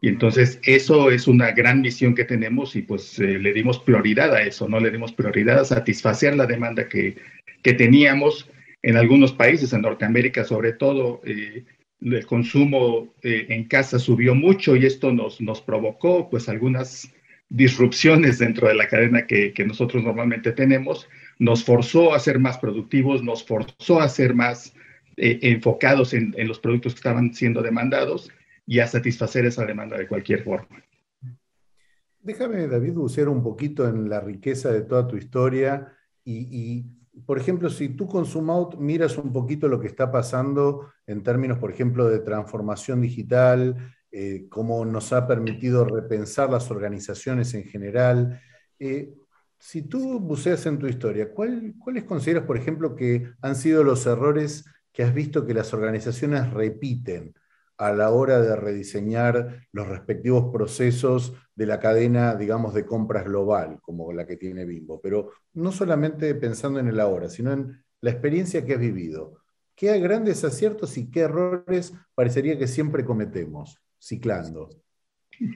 Y 0.00 0.08
entonces 0.08 0.58
eso 0.64 1.12
es 1.12 1.28
una 1.28 1.52
gran 1.52 1.80
misión 1.80 2.16
que 2.16 2.24
tenemos 2.24 2.74
y 2.74 2.82
pues 2.82 3.20
eh, 3.20 3.38
le 3.38 3.52
dimos 3.52 3.78
prioridad 3.78 4.34
a 4.34 4.42
eso, 4.42 4.68
¿no? 4.68 4.80
Le 4.80 4.90
dimos 4.90 5.12
prioridad 5.12 5.60
a 5.60 5.64
satisfacer 5.64 6.34
la 6.34 6.46
demanda 6.46 6.88
que, 6.88 7.16
que 7.62 7.74
teníamos 7.74 8.50
en 8.82 8.96
algunos 8.96 9.32
países, 9.32 9.72
en 9.72 9.82
Norteamérica 9.82 10.42
sobre 10.42 10.72
todo. 10.72 11.20
Eh, 11.24 11.64
el 12.00 12.26
consumo 12.26 13.14
eh, 13.22 13.46
en 13.50 13.64
casa 13.64 13.98
subió 13.98 14.34
mucho 14.34 14.74
y 14.74 14.86
esto 14.86 15.12
nos, 15.12 15.40
nos 15.40 15.60
provocó 15.60 16.30
pues 16.30 16.48
algunas 16.48 17.12
disrupciones 17.50 18.38
dentro 18.38 18.68
de 18.68 18.74
la 18.74 18.86
cadena 18.88 19.26
que, 19.26 19.52
nosotros 19.66 20.02
normalmente 20.02 20.52
tenemos, 20.52 21.08
nos 21.38 21.64
forzó 21.64 22.14
a 22.14 22.20
ser 22.20 22.38
más 22.38 22.58
productivos, 22.58 23.22
nos 23.22 23.44
forzó 23.44 24.00
a 24.00 24.08
ser 24.08 24.34
más 24.34 24.72
eh, 25.16 25.38
enfocados 25.42 26.14
en, 26.14 26.32
los 26.46 26.60
productos 26.60 26.94
que 26.94 26.98
estaban 26.98 27.34
siendo 27.34 27.60
demandados 27.60 28.30
y 28.66 28.78
a 28.78 28.86
satisfacer 28.86 29.44
esa 29.44 29.66
demanda 29.66 29.98
de 29.98 30.06
cualquier 30.06 30.44
forma. 30.44 30.82
Déjame, 32.22 32.68
David, 32.68 32.92
bucear 32.92 33.28
un 33.28 33.42
poquito 33.42 33.88
en 33.88 34.08
la 34.08 34.20
riqueza 34.20 34.70
de 34.70 34.82
toda 34.82 35.08
tu 35.08 35.16
historia 35.16 35.92
y, 36.24 36.84
por 37.26 37.38
ejemplo, 37.38 37.68
si 37.68 37.88
tú 37.88 38.06
con 38.06 38.26
Sumout 38.26 38.76
miras 38.76 39.18
un 39.18 39.32
poquito 39.32 39.66
lo 39.66 39.80
que 39.80 39.88
está 39.88 40.12
pasando 40.12 40.92
en 41.06 41.24
términos, 41.24 41.58
por 41.58 41.72
ejemplo, 41.72 42.08
de 42.08 42.20
transformación 42.20 43.00
digital, 43.00 43.92
eh, 44.12 44.46
cómo 44.48 44.84
nos 44.84 45.12
ha 45.12 45.26
permitido 45.26 45.84
repensar 45.84 46.50
las 46.50 46.70
organizaciones 46.70 47.54
en 47.54 47.64
general. 47.64 48.40
Eh, 48.78 49.14
si 49.58 49.82
tú 49.82 50.18
buceas 50.18 50.66
en 50.66 50.78
tu 50.78 50.86
historia, 50.88 51.32
¿cuáles 51.32 52.04
consideras, 52.04 52.44
por 52.44 52.56
ejemplo, 52.56 52.96
que 52.96 53.30
han 53.42 53.54
sido 53.54 53.84
los 53.84 54.06
errores 54.06 54.64
que 54.92 55.04
has 55.04 55.14
visto 55.14 55.46
que 55.46 55.54
las 55.54 55.72
organizaciones 55.72 56.50
repiten 56.52 57.34
a 57.76 57.92
la 57.92 58.10
hora 58.10 58.40
de 58.40 58.56
rediseñar 58.56 59.66
los 59.72 59.86
respectivos 59.86 60.52
procesos 60.52 61.34
de 61.54 61.66
la 61.66 61.78
cadena, 61.78 62.34
digamos, 62.34 62.74
de 62.74 62.84
compras 62.84 63.24
global, 63.24 63.78
como 63.80 64.12
la 64.12 64.26
que 64.26 64.36
tiene 64.36 64.64
Bimbo? 64.64 65.00
Pero 65.00 65.30
no 65.54 65.72
solamente 65.72 66.34
pensando 66.34 66.80
en 66.80 66.88
el 66.88 67.00
ahora, 67.00 67.28
sino 67.28 67.52
en 67.52 67.84
la 68.00 68.10
experiencia 68.10 68.64
que 68.64 68.74
has 68.74 68.80
vivido. 68.80 69.38
¿Qué 69.74 69.98
grandes 70.00 70.44
aciertos 70.44 70.98
y 70.98 71.10
qué 71.10 71.20
errores 71.20 71.94
parecería 72.14 72.58
que 72.58 72.66
siempre 72.66 73.04
cometemos? 73.04 73.80
Ciclando. 74.00 74.70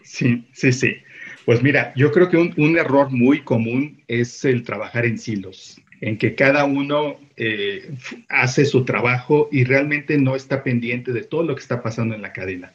Sí, 0.03 0.47
sí, 0.53 0.73
sí. 0.73 0.97
Pues 1.45 1.63
mira, 1.63 1.93
yo 1.97 2.11
creo 2.13 2.31
que 2.31 2.37
un, 2.39 2.79
error 2.79 3.11
muy 3.11 3.43
común 3.43 4.03
es 4.09 4.45
el 4.45 4.63
trabajar 4.63 5.05
en 5.05 5.19
silos, 5.19 5.81
en 6.01 6.17
que 6.17 6.35
cada 6.35 6.65
uno 6.65 7.19
eh, 7.37 7.91
hace 8.29 8.65
su 8.65 8.85
trabajo 8.85 9.49
y 9.53 9.65
realmente 9.65 10.17
no 10.17 10.37
está 10.37 10.63
pendiente 10.63 11.13
de 11.13 11.23
todo 11.23 11.43
lo 11.43 11.55
que 11.55 11.61
está 11.61 11.83
pasando 11.83 12.15
en 12.15 12.23
la 12.23 12.33
cadena. 12.33 12.73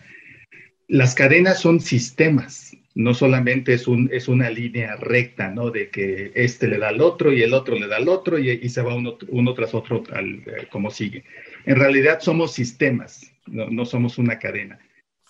Las 0.88 1.16
cadenas 1.16 1.60
son 1.60 1.80
sistemas, 1.80 2.76
no 2.94 3.14
solamente 3.14 3.74
es, 3.74 3.88
un, 3.88 4.10
es 4.12 4.28
una 4.28 4.50
línea 4.50 4.96
recta, 4.96 5.50
¿no? 5.50 5.72
De 5.72 5.90
que 5.90 6.32
este 6.36 6.68
le 6.68 6.78
da 6.78 6.90
al 6.90 7.02
otro 7.02 7.32
y 7.32 7.42
el 7.42 7.54
otro 7.54 7.78
le 7.78 7.88
da 7.88 7.98
al 7.98 8.10
otro 8.10 8.38
y, 8.38 8.70
se 8.70 8.82
va 8.82 8.96
uno, 8.96 9.18
uno 9.30 9.54
tras 9.54 9.74
otro 9.74 10.04
al, 10.12 10.44
eh, 10.46 10.68
como 10.72 10.92
sigue. 10.92 11.24
En 11.66 11.76
realidad 11.76 12.20
somos 12.22 12.54
sistemas, 12.54 13.32
no 13.48 13.86
somos 13.86 14.20
una 14.20 14.38
cadena 14.38 14.80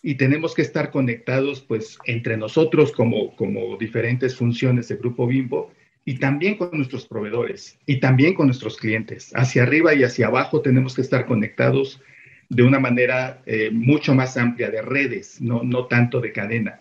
y 0.02 0.16
tenemos 0.16 0.54
que 0.54 0.62
estar 0.62 0.92
conectados 0.92 1.62
pues 1.62 1.98
entre 2.06 2.38
nosotros 2.38 2.92
como, 2.92 3.36
como 3.36 3.78
diferentes 3.78 4.36
funciones 4.36 4.88
de 4.88 4.96
Grupo 4.96 5.28
Bimbo 5.28 5.72
y 6.06 6.18
también 6.18 6.56
con 6.56 6.72
nuestros 6.74 7.06
proveedores 7.06 7.78
y 7.86 8.00
también 8.00 8.34
con 8.34 8.48
nuestros 8.48 8.78
clientes. 8.78 9.32
Hacia 9.36 9.64
arriba 9.64 9.94
y 9.94 10.04
hacia 10.04 10.28
abajo 10.28 10.62
tenemos 10.62 10.96
que 10.96 11.02
estar 11.02 11.26
conectados 11.26 12.02
de 12.50 12.64
una 12.64 12.80
manera 12.80 13.42
eh, 13.46 13.70
mucho 13.72 14.16
más 14.16 14.36
amplia 14.38 14.72
de 14.72 14.82
redes, 14.82 15.40
no, 15.40 15.64
no 15.64 15.86
tanto 15.86 16.20
de 16.20 16.32
cadena. 16.32 16.80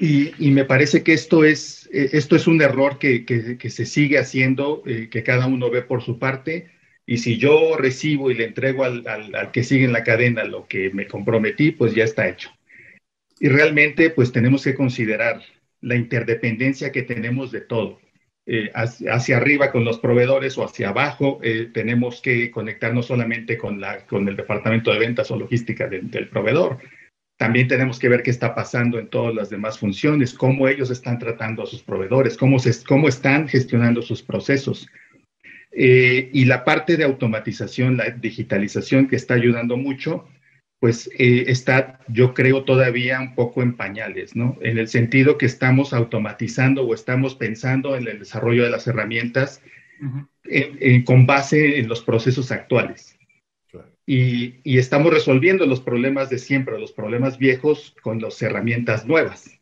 Y, 0.00 0.50
me 0.50 0.64
parece 0.64 1.04
que 1.04 1.12
esto 1.12 1.44
es, 1.44 1.88
eh, 1.92 2.10
esto 2.12 2.34
es 2.34 2.48
un 2.48 2.60
error 2.60 2.98
que, 2.98 3.24
que, 3.24 3.56
que 3.56 3.70
se 3.70 3.86
sigue 3.86 4.18
haciendo, 4.18 4.82
eh, 4.84 5.08
que 5.08 5.22
cada 5.22 5.46
uno 5.46 5.70
ve 5.70 5.82
por 5.82 6.02
su 6.02 6.18
parte. 6.18 6.70
Y 7.06 7.18
si 7.18 7.36
yo 7.36 7.76
recibo 7.76 8.30
y 8.30 8.34
le 8.34 8.44
entrego 8.44 8.84
al, 8.84 9.06
al, 9.06 9.50
que 9.50 9.64
sigue 9.64 9.84
en 9.84 9.92
la 9.92 10.04
cadena 10.04 10.44
lo 10.44 10.66
que 10.66 10.90
me 10.90 11.06
comprometí, 11.06 11.72
pues 11.72 11.94
ya 11.94 12.04
está 12.04 12.28
hecho. 12.28 12.50
Y 13.40 13.48
realmente, 13.48 14.10
pues 14.10 14.30
tenemos 14.32 14.62
que 14.64 14.74
considerar 14.74 15.42
la 15.80 15.96
interdependencia 15.96 16.92
que 16.92 17.02
tenemos 17.02 17.50
de 17.50 17.62
todo 17.62 17.98
eh, 18.44 18.72
hacia, 18.74 19.36
arriba 19.36 19.70
con 19.70 19.84
los 19.84 20.00
proveedores 20.00 20.58
o 20.58 20.64
hacia 20.64 20.88
abajo, 20.88 21.38
eh, 21.44 21.70
tenemos 21.72 22.20
que 22.20 22.50
conectarnos 22.50 23.06
solamente 23.06 23.56
con, 23.56 23.80
la, 23.80 24.04
con 24.04 24.28
el 24.28 24.34
departamento 24.34 24.92
de 24.92 24.98
ventas 24.98 25.30
o 25.30 25.36
logística 25.36 25.86
de, 25.86 26.00
del 26.00 26.28
proveedor. 26.28 26.78
También 27.36 27.68
tenemos 27.68 28.00
que 28.00 28.08
ver 28.08 28.24
qué 28.24 28.30
está 28.30 28.52
pasando 28.52 28.98
en 28.98 29.08
todas 29.08 29.32
las 29.32 29.48
demás 29.48 29.78
funciones, 29.78 30.34
cómo 30.34 30.66
ellos 30.66 30.90
están 30.90 31.20
tratando 31.20 31.62
a 31.62 31.66
sus 31.66 31.84
proveedores, 31.84 32.36
cómo, 32.36 32.58
se, 32.58 32.72
cómo 32.84 33.08
están 33.08 33.46
gestionando 33.46 34.02
sus 34.02 34.22
procesos. 34.22 34.88
Eh, 35.72 36.30
y 36.32 36.44
la 36.44 36.64
parte 36.64 36.96
de 36.96 37.04
automatización, 37.04 37.96
la 37.96 38.10
digitalización 38.10 39.08
que 39.08 39.16
está 39.16 39.34
ayudando 39.34 39.76
mucho, 39.76 40.28
pues 40.80 41.08
eh, 41.18 41.44
está, 41.46 42.00
yo 42.08 42.34
creo, 42.34 42.64
todavía 42.64 43.20
un 43.20 43.34
poco 43.34 43.62
en 43.62 43.76
pañales, 43.76 44.36
¿no? 44.36 44.58
En 44.60 44.78
el 44.78 44.88
sentido 44.88 45.38
que 45.38 45.46
estamos 45.46 45.92
automatizando 45.92 46.82
o 46.82 46.94
estamos 46.94 47.34
pensando 47.36 47.96
en 47.96 48.06
el 48.06 48.18
desarrollo 48.18 48.64
de 48.64 48.70
las 48.70 48.86
herramientas 48.86 49.62
uh 50.00 50.06
-huh. 50.44 51.04
con 51.04 51.26
base 51.26 51.78
en 51.78 51.88
los 51.88 52.02
procesos 52.02 52.50
actuales. 52.50 53.16
Claro. 53.70 53.88
Y, 54.04 54.56
y, 54.64 54.78
estamos 54.78 55.12
resolviendo 55.12 55.64
los 55.66 55.80
problemas 55.80 56.28
de 56.28 56.38
siempre, 56.38 56.78
los 56.78 56.92
problemas 56.92 57.38
viejos, 57.38 57.94
con 58.02 58.20
las 58.20 58.42
herramientas 58.42 59.06
nuevas. 59.06 59.61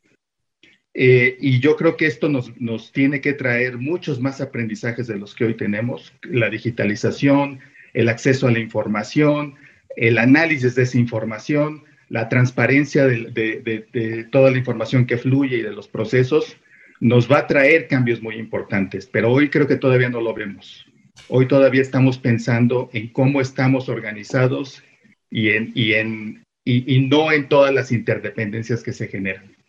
Eh, 1.02 1.38
y 1.40 1.60
yo 1.60 1.76
creo 1.76 1.96
que 1.96 2.04
esto 2.04 2.28
nos, 2.28 2.54
nos 2.60 2.92
tiene 2.92 3.22
que 3.22 3.32
traer 3.32 3.78
muchos 3.78 4.20
más 4.20 4.42
aprendizajes 4.42 5.06
de 5.06 5.16
los 5.16 5.34
que 5.34 5.46
hoy 5.46 5.54
tenemos, 5.54 6.12
la 6.20 6.50
digitalización, 6.50 7.60
el 7.94 8.10
acceso 8.10 8.46
a 8.46 8.50
la 8.50 8.58
información, 8.58 9.54
el 9.96 10.18
análisis 10.18 10.74
de 10.74 10.82
esa 10.82 10.98
información, 10.98 11.84
la 12.10 12.28
transparencia 12.28 13.06
de, 13.06 14.28
toda 14.30 14.50
la 14.50 14.58
información 14.58 15.06
que 15.06 15.16
fluye 15.16 15.56
y 15.56 15.62
de 15.62 15.72
los 15.72 15.88
procesos, 15.88 16.58
nos 17.00 17.32
va 17.32 17.38
a 17.38 17.46
traer 17.46 17.88
cambios 17.88 18.20
muy 18.20 18.34
importantes, 18.34 19.06
pero 19.06 19.32
hoy 19.32 19.48
creo 19.48 19.66
que 19.66 19.76
todavía 19.76 20.10
no 20.10 20.20
lo 20.20 20.34
vemos. 20.34 20.84
Hoy 21.28 21.48
todavía 21.48 21.80
estamos 21.80 22.18
pensando 22.18 22.90
en 22.92 23.08
cómo 23.08 23.40
estamos 23.40 23.88
organizados 23.88 24.82
y, 25.30 25.48
en, 25.48 25.72
y, 25.74 25.94
en, 25.94 26.44
y 26.66 27.08
no 27.08 27.32
en 27.32 27.48
todas 27.48 27.72
las 27.72 27.90
interdependencias 27.90 28.82
que 28.82 28.92
se 28.92 29.08
generan. 29.08 29.59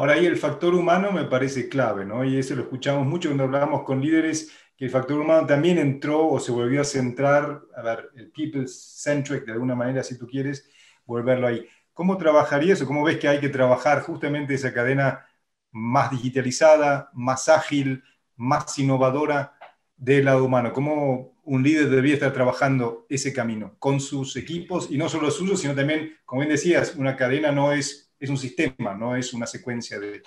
Ahora 0.00 0.14
ahí 0.14 0.24
el 0.24 0.38
factor 0.38 0.74
humano 0.74 1.12
me 1.12 1.24
parece 1.24 1.68
clave, 1.68 2.06
¿no? 2.06 2.24
Y 2.24 2.38
eso 2.38 2.54
lo 2.54 2.62
escuchamos 2.62 3.06
mucho 3.06 3.28
cuando 3.28 3.44
hablamos 3.44 3.82
con 3.82 4.00
líderes 4.00 4.50
que 4.74 4.86
el 4.86 4.90
factor 4.90 5.20
humano 5.20 5.46
también 5.46 5.76
entró 5.76 6.26
o 6.26 6.40
se 6.40 6.52
volvió 6.52 6.80
a 6.80 6.84
centrar, 6.84 7.60
a 7.76 7.82
ver, 7.82 8.08
el 8.16 8.30
people-centric 8.30 9.44
de 9.44 9.52
alguna 9.52 9.74
manera, 9.74 10.02
si 10.02 10.16
tú 10.16 10.26
quieres, 10.26 10.70
volverlo 11.04 11.48
ahí. 11.48 11.66
¿Cómo 11.92 12.16
trabajarías 12.16 12.80
o 12.80 12.86
cómo 12.86 13.04
ves 13.04 13.18
que 13.18 13.28
hay 13.28 13.40
que 13.40 13.50
trabajar 13.50 14.00
justamente 14.00 14.54
esa 14.54 14.72
cadena 14.72 15.26
más 15.70 16.10
digitalizada, 16.10 17.10
más 17.12 17.50
ágil, 17.50 18.02
más 18.36 18.78
innovadora 18.78 19.52
del 19.98 20.24
lado 20.24 20.46
humano? 20.46 20.72
¿Cómo 20.72 21.42
un 21.44 21.62
líder 21.62 21.90
debería 21.90 22.14
estar 22.14 22.32
trabajando 22.32 23.04
ese 23.10 23.34
camino 23.34 23.76
con 23.78 24.00
sus 24.00 24.34
equipos 24.36 24.90
y 24.90 24.96
no 24.96 25.10
solo 25.10 25.30
suyos, 25.30 25.60
sino 25.60 25.74
también, 25.74 26.16
como 26.24 26.40
bien 26.40 26.52
decías, 26.52 26.94
una 26.96 27.16
cadena 27.16 27.52
no 27.52 27.72
es, 27.74 28.09
es 28.20 28.28
un 28.28 28.36
sistema, 28.36 28.94
no 28.94 29.16
es 29.16 29.32
una 29.32 29.46
secuencia 29.46 29.98
de, 29.98 30.22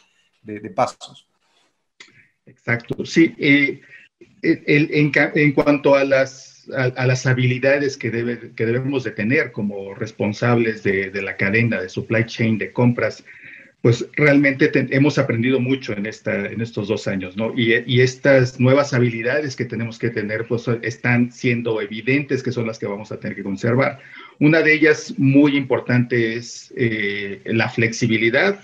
pasos. 0.71 1.27
Exacto, 2.45 3.05
sí. 3.05 3.33
Eh, 3.37 3.81
el, 4.41 4.89
en, 4.91 5.53
cuanto 5.53 5.95
a 5.95 6.03
las, 6.03 6.67
habilidades 7.25 7.95
que, 7.95 8.09
debe, 8.09 8.51
que, 8.55 8.65
debemos 8.65 9.03
de 9.03 9.11
tener 9.11 9.51
como 9.51 9.93
responsables 9.93 10.83
de, 10.83 11.11
la 11.21 11.37
cadena 11.37 11.79
de 11.79 11.87
supply 11.87 12.25
chain, 12.25 12.57
de 12.57 12.73
compras, 12.73 13.23
pues 13.81 14.07
realmente 14.13 14.69
te, 14.69 14.87
hemos 14.95 15.17
aprendido 15.17 15.59
mucho 15.59 15.93
en 15.93 16.05
estos 16.05 16.87
dos 16.87 17.07
años, 17.07 17.37
¿no? 17.37 17.53
Y, 17.55 17.75
y, 17.85 18.01
estas 18.01 18.59
nuevas 18.59 18.93
habilidades 18.93 19.55
que 19.55 19.65
tenemos 19.65 19.99
que 19.99 20.09
tener, 20.09 20.47
pues 20.47 20.67
están 20.81 21.31
siendo 21.31 21.79
evidentes 21.81 22.41
que 22.41 22.51
son 22.51 22.65
las 22.65 22.79
que 22.79 22.87
vamos 22.87 23.11
a 23.11 23.19
tener 23.19 23.35
que 23.35 23.43
conservar. 23.43 23.99
Una 24.39 24.61
de 24.61 24.73
ellas 24.73 25.13
muy 25.17 25.55
importante 25.55 26.35
es 26.35 26.73
eh, 26.75 27.41
la 27.45 27.69
flexibilidad 27.69 28.59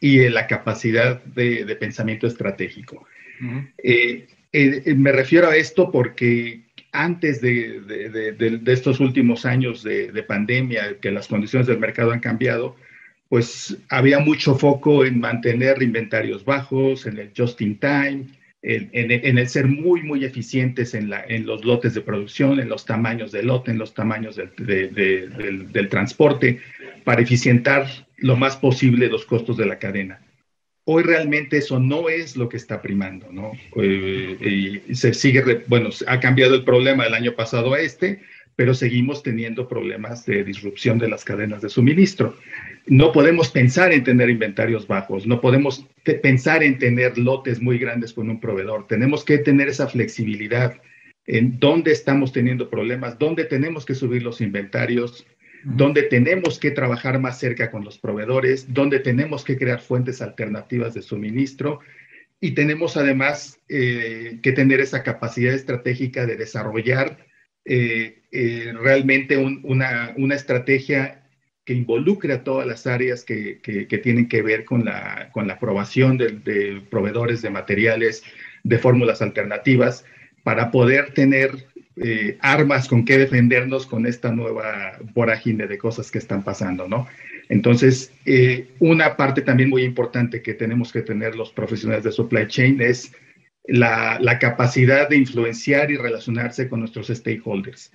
y 0.00 0.28
la 0.28 0.46
capacidad 0.46 1.22
de, 1.24 1.64
de 1.64 1.76
pensamiento 1.76 2.26
estratégico. 2.26 3.06
Uh 3.40 3.44
-huh. 3.44 3.68
eh, 3.82 4.26
eh, 4.52 4.94
me 4.94 5.12
refiero 5.12 5.48
a 5.48 5.56
esto 5.56 5.90
porque 5.90 6.60
antes 6.92 7.40
de, 7.40 7.80
de 7.80 8.72
estos 8.72 8.98
últimos 9.00 9.44
años 9.44 9.82
de, 9.82 10.22
pandemia, 10.22 10.96
que 11.00 11.10
las 11.10 11.28
condiciones 11.28 11.66
del 11.66 11.78
mercado 11.78 12.12
han 12.12 12.20
cambiado, 12.20 12.76
pues 13.28 13.76
había 13.90 14.18
mucho 14.20 14.54
foco 14.54 15.04
en 15.04 15.20
mantener 15.20 15.82
inventarios 15.82 16.44
bajos, 16.44 17.06
en 17.06 17.18
el 17.18 17.30
just 17.36 17.60
in 17.60 17.78
time, 17.78 18.24
en, 18.62 18.90
en, 18.92 19.38
el 19.38 19.48
ser 19.48 19.66
muy, 19.68 20.02
muy 20.02 20.24
eficientes 20.24 20.94
en, 20.94 21.10
la, 21.10 21.24
en, 21.26 21.46
los 21.46 21.64
lotes 21.64 21.94
de 21.94 22.00
producción, 22.00 22.58
en 22.58 22.68
los 22.68 22.84
tamaños 22.84 23.30
del 23.30 23.46
lote, 23.46 23.70
en 23.70 23.78
los 23.78 23.94
tamaños 23.94 24.36
del, 24.36 24.50
del, 24.56 25.72
del 25.72 25.88
transporte, 25.88 26.60
para 27.04 27.22
eficientar 27.22 27.86
lo 28.16 28.36
más 28.36 28.56
posible 28.56 29.08
los 29.08 29.24
costos 29.24 29.56
de 29.56 29.66
la 29.66 29.78
cadena. 29.78 30.20
Hoy 30.84 31.02
realmente 31.02 31.58
eso 31.58 31.78
no 31.78 32.08
es 32.08 32.36
lo 32.36 32.48
que 32.48 32.56
está 32.56 32.80
primando, 32.80 33.30
¿no? 33.30 33.52
Eh, 33.76 34.80
y 34.88 34.94
se 34.94 35.12
sigue, 35.12 35.62
bueno, 35.66 35.90
ha 36.06 36.18
cambiado 36.18 36.54
el 36.54 36.64
problema 36.64 37.04
del 37.04 37.14
año 37.14 37.34
pasado 37.34 37.74
a 37.74 37.80
este, 37.80 38.22
pero 38.58 38.74
seguimos 38.74 39.22
teniendo 39.22 39.68
problemas 39.68 40.26
de 40.26 40.42
disrupción 40.42 40.98
de 40.98 41.08
las 41.08 41.24
cadenas 41.24 41.62
de 41.62 41.68
suministro. 41.68 42.36
No 42.88 43.12
podemos 43.12 43.50
pensar 43.52 43.92
en 43.92 44.02
tener 44.02 44.28
inventarios 44.30 44.88
bajos, 44.88 45.28
no 45.28 45.40
podemos 45.40 45.86
pensar 46.02 46.64
en 46.64 46.76
tener 46.76 47.16
lotes 47.18 47.62
muy 47.62 47.78
grandes 47.78 48.12
con 48.12 48.28
un 48.28 48.40
proveedor. 48.40 48.88
Tenemos 48.88 49.24
que 49.24 49.38
tener 49.38 49.68
esa 49.68 49.86
flexibilidad 49.86 50.74
en 51.24 51.60
dónde 51.60 51.92
estamos 51.92 52.32
teniendo 52.32 52.68
problemas, 52.68 53.16
dónde 53.16 53.44
tenemos 53.44 53.86
que 53.86 53.94
subir 53.94 54.24
los 54.24 54.40
inventarios, 54.40 55.24
donde 55.62 56.02
tenemos 56.02 56.58
que 56.58 56.72
trabajar 56.72 57.20
más 57.20 57.38
cerca 57.38 57.70
con 57.70 57.84
los 57.84 57.96
proveedores, 57.96 58.74
donde 58.74 58.98
tenemos 58.98 59.44
que 59.44 59.56
crear 59.56 59.80
fuentes 59.80 60.20
alternativas 60.20 60.94
de 60.94 61.02
suministro 61.02 61.78
y 62.40 62.56
tenemos 62.56 62.96
además 62.96 63.60
eh, 63.68 64.40
que 64.42 64.50
tener 64.50 64.80
esa 64.80 65.04
capacidad 65.04 65.54
estratégica 65.54 66.26
de 66.26 66.34
desarrollar 66.34 67.27
eh, 67.68 68.22
eh, 68.32 68.72
realmente 68.80 69.36
un, 69.36 69.60
una, 69.62 70.12
una, 70.16 70.34
estrategia 70.34 71.22
que 71.64 71.74
involucre 71.74 72.32
a 72.32 72.44
todas 72.44 72.66
las 72.66 72.86
áreas 72.86 73.24
que, 73.24 73.60
que, 73.62 73.86
que 73.86 73.98
tienen 73.98 74.28
que 74.28 74.42
ver 74.42 74.64
con 74.64 74.84
la, 74.84 75.30
con 75.32 75.46
la 75.46 75.54
aprobación 75.54 76.18
de, 76.18 76.30
de 76.30 76.82
proveedores 76.90 77.42
de 77.42 77.50
materiales, 77.50 78.22
de 78.64 78.78
fórmulas 78.78 79.22
alternativas, 79.22 80.04
para 80.42 80.70
poder 80.70 81.12
tener 81.12 81.68
eh, 82.00 82.38
armas 82.40 82.86
con 82.86 83.04
que 83.04 83.18
defendernos 83.18 83.84
con 83.84 84.06
esta 84.06 84.30
nueva 84.30 84.98
vorágine 85.14 85.66
de 85.66 85.78
cosas 85.78 86.12
que 86.12 86.18
están 86.18 86.44
pasando, 86.44 86.86
¿no? 86.86 87.08
Entonces, 87.48 88.12
eh, 88.24 88.68
una 88.78 89.16
parte 89.16 89.42
también 89.42 89.68
muy 89.68 89.82
importante 89.82 90.40
que 90.40 90.54
tenemos 90.54 90.92
que 90.92 91.02
tener 91.02 91.34
los 91.34 91.50
profesionales 91.50 92.04
de 92.04 92.12
supply 92.12 92.46
chain 92.46 92.80
es 92.80 93.12
la, 93.68 94.38
capacidad 94.40 95.08
de 95.08 95.16
influenciar 95.16 95.90
y 95.90 95.96
relacionarse 95.96 96.68
con 96.68 96.80
nuestros 96.80 97.08
stakeholders 97.08 97.92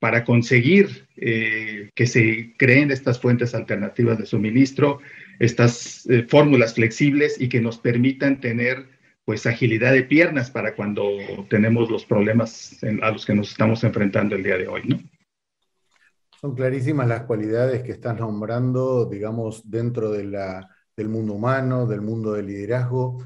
para 0.00 0.24
conseguir 0.24 1.06
eh, 1.16 1.90
que 1.94 2.06
se 2.06 2.54
creen 2.58 2.90
estas 2.90 3.20
fuentes 3.20 3.54
alternativas 3.54 4.18
de 4.18 4.26
suministro, 4.26 4.98
estas 5.38 6.04
eh, 6.10 6.26
fórmulas 6.28 6.74
flexibles 6.74 7.40
y 7.40 7.48
que 7.48 7.60
nos 7.60 7.78
permitan 7.78 8.40
tener 8.40 8.88
pues 9.24 9.46
agilidad 9.46 9.92
de 9.92 10.02
piernas 10.02 10.50
para 10.50 10.74
cuando 10.74 11.06
tenemos 11.48 11.88
los 11.88 12.04
problemas 12.04 12.78
a 13.02 13.12
los 13.12 13.24
que 13.24 13.34
nos 13.34 13.52
estamos 13.52 13.84
enfrentando 13.84 14.34
el 14.34 14.42
día 14.42 14.58
de 14.58 14.66
hoy, 14.66 14.82
¿no? 14.84 15.00
Son 16.40 16.56
clarísimas 16.56 17.06
las 17.06 17.22
cualidades 17.22 17.84
que 17.84 17.92
estás 17.92 18.18
nombrando, 18.18 19.04
digamos, 19.04 19.70
dentro 19.70 20.10
de 20.10 20.24
la, 20.24 20.68
del 20.96 21.08
mundo 21.08 21.34
humano, 21.34 21.86
del 21.86 22.00
mundo 22.00 22.32
del 22.32 22.46
liderazgo. 22.46 23.18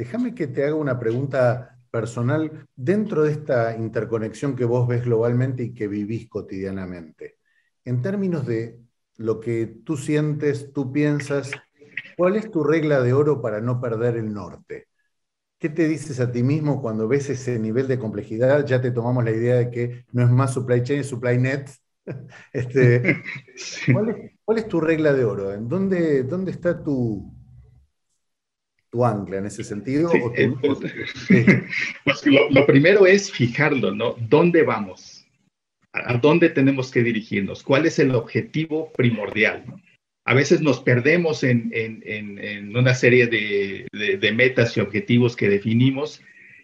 Déjame 0.00 0.34
que 0.34 0.46
te 0.46 0.64
haga 0.64 0.76
una 0.76 0.98
pregunta 0.98 1.78
personal 1.90 2.66
dentro 2.74 3.24
de 3.24 3.32
esta 3.32 3.76
interconexión 3.76 4.56
que 4.56 4.64
vos 4.64 4.88
ves 4.88 5.04
globalmente 5.04 5.62
y 5.62 5.74
que 5.74 5.88
vivís 5.88 6.26
cotidianamente. 6.26 7.36
En 7.84 8.00
términos 8.00 8.46
de 8.46 8.80
lo 9.18 9.40
que 9.40 9.66
tú 9.84 9.98
sientes, 9.98 10.72
tú 10.72 10.90
piensas, 10.90 11.50
¿cuál 12.16 12.36
es 12.36 12.50
tu 12.50 12.64
regla 12.64 13.02
de 13.02 13.12
oro 13.12 13.42
para 13.42 13.60
no 13.60 13.78
perder 13.78 14.16
el 14.16 14.32
norte? 14.32 14.86
¿Qué 15.58 15.68
te 15.68 15.86
dices 15.86 16.18
a 16.18 16.32
ti 16.32 16.42
mismo 16.42 16.80
cuando 16.80 17.06
ves 17.06 17.28
ese 17.28 17.58
nivel 17.58 17.86
de 17.86 17.98
complejidad? 17.98 18.64
Ya 18.64 18.80
te 18.80 18.92
tomamos 18.92 19.22
la 19.22 19.32
idea 19.32 19.56
de 19.56 19.70
que 19.70 20.06
no 20.12 20.22
es 20.24 20.30
más 20.30 20.54
supply 20.54 20.82
chain, 20.82 21.00
es 21.00 21.08
supply 21.08 21.36
net. 21.36 21.68
Este, 22.54 23.22
¿cuál, 23.92 24.56
es, 24.56 24.66
tu 24.66 24.80
regla 24.80 25.12
de 25.12 25.26
oro? 25.26 25.52
¿En 25.52 25.68
dónde, 25.68 26.22
dónde 26.22 26.52
está 26.52 26.82
tu, 26.82 27.30
tu 28.90 29.04
ancla 29.04 29.38
en 29.38 29.46
ese 29.46 29.64
sentido? 29.64 30.10
Pues 32.04 32.26
lo, 32.50 32.66
primero 32.66 33.06
es 33.06 33.30
fijarlo, 33.30 33.94
¿no? 33.94 34.16
¿Dónde 34.28 34.62
vamos? 34.62 35.26
¿A 35.92 36.18
dónde 36.18 36.50
tenemos 36.50 36.90
que 36.90 37.02
dirigirnos? 37.02 37.62
¿Cuál 37.62 37.86
es 37.86 37.98
el 37.98 38.14
objetivo 38.14 38.92
primordial? 38.92 39.64
A 40.24 40.34
veces 40.34 40.60
nos 40.60 40.80
perdemos 40.80 41.42
en, 41.42 41.72
una 42.76 42.94
serie 42.94 43.26
de, 43.26 44.32
metas 44.32 44.76
y 44.76 44.80
objetivos 44.80 45.34
que 45.34 45.48
definimos 45.48 46.22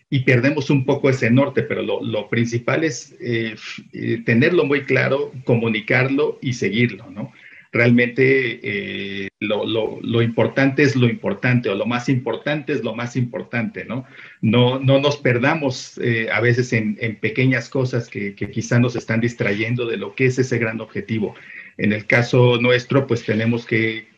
y 0.08 0.20
perdemos 0.20 0.70
un 0.70 0.84
poco 0.84 1.10
ese 1.10 1.30
norte, 1.30 1.62
pero 1.62 1.82
lo, 1.82 2.28
principal 2.28 2.84
es 2.84 3.16
eh, 3.20 3.56
eh, 3.92 4.22
tenerlo 4.24 4.64
muy 4.64 4.82
claro, 4.82 5.32
comunicarlo 5.44 6.38
y 6.40 6.52
seguirlo, 6.52 7.10
¿no? 7.10 7.32
Realmente 7.76 8.60
eh, 8.62 9.28
lo, 9.40 10.22
importante 10.22 10.82
es 10.82 10.96
lo 10.96 11.08
importante 11.08 11.68
o 11.68 11.74
lo 11.74 11.86
más 11.86 12.08
importante 12.08 12.72
es 12.72 12.82
lo 12.82 12.94
más 12.94 13.16
importante, 13.16 13.84
¿no? 13.84 14.04
No, 14.40 14.78
no 14.78 14.98
nos 14.98 15.18
perdamos 15.18 15.98
eh, 15.98 16.28
a 16.32 16.40
veces 16.40 16.72
en, 16.72 16.96
pequeñas 17.20 17.68
cosas 17.68 18.08
que, 18.08 18.34
quizá 18.34 18.78
nos 18.78 18.96
están 18.96 19.20
distrayendo 19.20 19.86
de 19.86 19.98
lo 19.98 20.14
que 20.14 20.26
es 20.26 20.38
ese 20.38 20.58
gran 20.58 20.80
objetivo. 20.80 21.34
En 21.78 21.92
el 21.92 22.06
caso 22.06 22.58
nuestro, 22.60 23.06
pues 23.06 23.24
tenemos 23.24 23.66
que, 23.66 24.08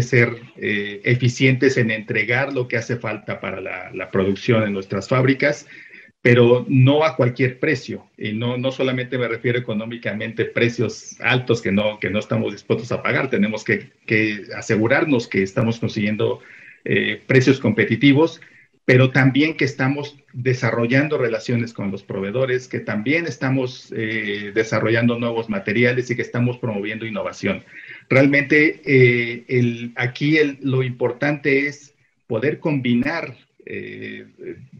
ser 0.00 0.36
eh, 0.56 1.00
eficientes 1.04 1.76
en 1.76 1.90
entregar 1.90 2.52
lo 2.54 2.68
que 2.68 2.76
hace 2.76 2.96
falta 2.96 3.40
para 3.40 3.60
la, 3.60 3.90
la 3.92 4.10
producción 4.10 4.62
en 4.62 4.72
nuestras 4.72 5.08
fábricas 5.08 5.66
pero 6.22 6.66
no 6.68 7.04
a 7.04 7.16
cualquier 7.16 7.58
precio. 7.60 8.06
Y 8.16 8.32
no, 8.32 8.58
no 8.58 8.72
solamente 8.72 9.18
me 9.18 9.28
refiero 9.28 9.58
económicamente 9.58 10.44
precios 10.44 11.16
altos 11.20 11.62
que 11.62 11.72
no, 11.72 11.98
que 12.00 12.10
no 12.10 12.18
estamos 12.18 12.52
dispuestos 12.52 12.90
a 12.92 13.02
pagar, 13.02 13.30
tenemos 13.30 13.64
que, 13.64 13.90
que 14.06 14.46
asegurarnos 14.56 15.28
que 15.28 15.42
estamos 15.42 15.78
consiguiendo 15.78 16.40
eh, 16.84 17.20
precios 17.26 17.60
competitivos, 17.60 18.40
pero 18.84 19.10
también 19.10 19.56
que 19.56 19.66
estamos 19.66 20.16
desarrollando 20.32 21.18
relaciones 21.18 21.74
con 21.74 21.90
los 21.90 22.02
proveedores, 22.02 22.68
que 22.68 22.80
también 22.80 23.26
estamos 23.26 23.92
eh, 23.94 24.52
desarrollando 24.54 25.18
nuevos 25.18 25.50
materiales 25.50 26.10
y 26.10 26.16
que 26.16 26.22
estamos 26.22 26.56
promoviendo 26.56 27.04
innovación. 27.04 27.64
Realmente 28.08 28.80
eh, 28.86 29.44
el, 29.48 29.92
aquí 29.96 30.38
el, 30.38 30.58
lo 30.62 30.82
importante 30.82 31.66
es 31.66 31.94
poder 32.26 32.60
combinar 32.60 33.36
eh, 33.70 34.26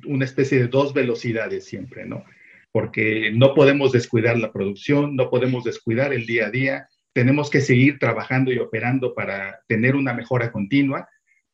una 0.06 0.24
especie 0.24 0.58
de 0.58 0.68
dos 0.68 0.94
velocidades 0.94 1.66
siempre, 1.66 2.06
¿no? 2.06 2.24
Porque 2.72 3.30
no 3.30 3.52
podemos 3.52 3.92
descuidar 3.92 4.38
la 4.38 4.50
producción, 4.50 5.14
no 5.14 5.28
podemos 5.28 5.64
descuidar 5.64 6.14
el 6.14 6.24
día 6.24 6.46
a 6.46 6.50
día, 6.50 6.88
tenemos 7.12 7.50
que 7.50 7.60
seguir 7.60 7.98
trabajando 7.98 8.50
y 8.50 8.58
operando 8.58 9.14
para 9.14 9.60
tener 9.68 9.94
una 9.94 10.14
mejora 10.14 10.50
continua, 10.52 11.06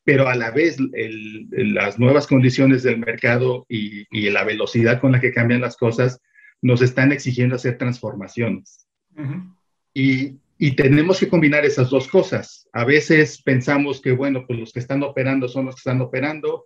pero 0.05 0.29
a 0.29 0.37
la 0.37 0.53
vez 0.53 0.77
las 1.51 1.99
nuevas 1.99 2.29
condiciones 2.29 2.85
del 2.85 2.99
mercado 2.99 3.67
y, 3.69 4.07
la 4.31 4.45
velocidad 4.45 5.01
con 5.01 5.11
la 5.11 5.21
que 5.21 5.33
cambian 5.33 5.61
las 5.61 5.77
cosas 5.77 6.21
nos 6.63 6.83
están 6.83 7.11
exigiendo 7.11 7.57
hacer 7.57 7.79
transformaciones. 7.79 8.87
y, 9.93 10.39
y, 10.57 10.77
tenemos 10.77 11.19
que 11.19 11.29
combinar 11.29 11.65
esas 11.65 11.91
dos 11.91 12.07
cosas. 12.07 12.69
A 12.73 12.85
veces 12.85 13.43
pensamos 13.43 14.01
que, 14.01 14.13
bueno, 14.13 14.47
pues 14.47 14.61
los 14.61 14.73
que 14.73 14.79
están 14.79 15.03
operando 15.03 15.49
son 15.49 15.67
los 15.67 15.75
que 15.75 15.81
están 15.81 16.01
operando, 16.01 16.65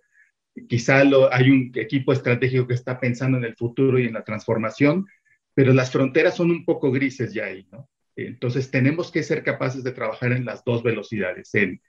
Quizá 0.67 1.01
hay 1.31 1.49
un 1.49 1.71
equipo 1.75 2.13
estratégico 2.13 2.67
que 2.67 2.73
está 2.73 2.99
pensando 2.99 3.37
en 3.37 3.45
el 3.45 3.55
futuro 3.55 3.99
y 3.99 4.05
en 4.05 4.13
la 4.13 4.23
transformación, 4.23 5.05
pero 5.53 5.73
las 5.73 5.91
fronteras 5.91 6.35
son 6.35 6.51
un 6.51 6.65
poco 6.65 6.91
grises 6.91 7.33
ya 7.33 7.45
ahí. 7.45 7.67
Entonces 8.15 8.71
tenemos 8.71 9.11
que 9.11 9.23
ser 9.23 9.43
capaces 9.43 9.83
de 9.83 9.91
trabajar 9.91 10.31
en 10.31 10.45
las 10.45 10.63
dos 10.63 10.83
velocidades, 10.83 11.53
en 11.55 11.81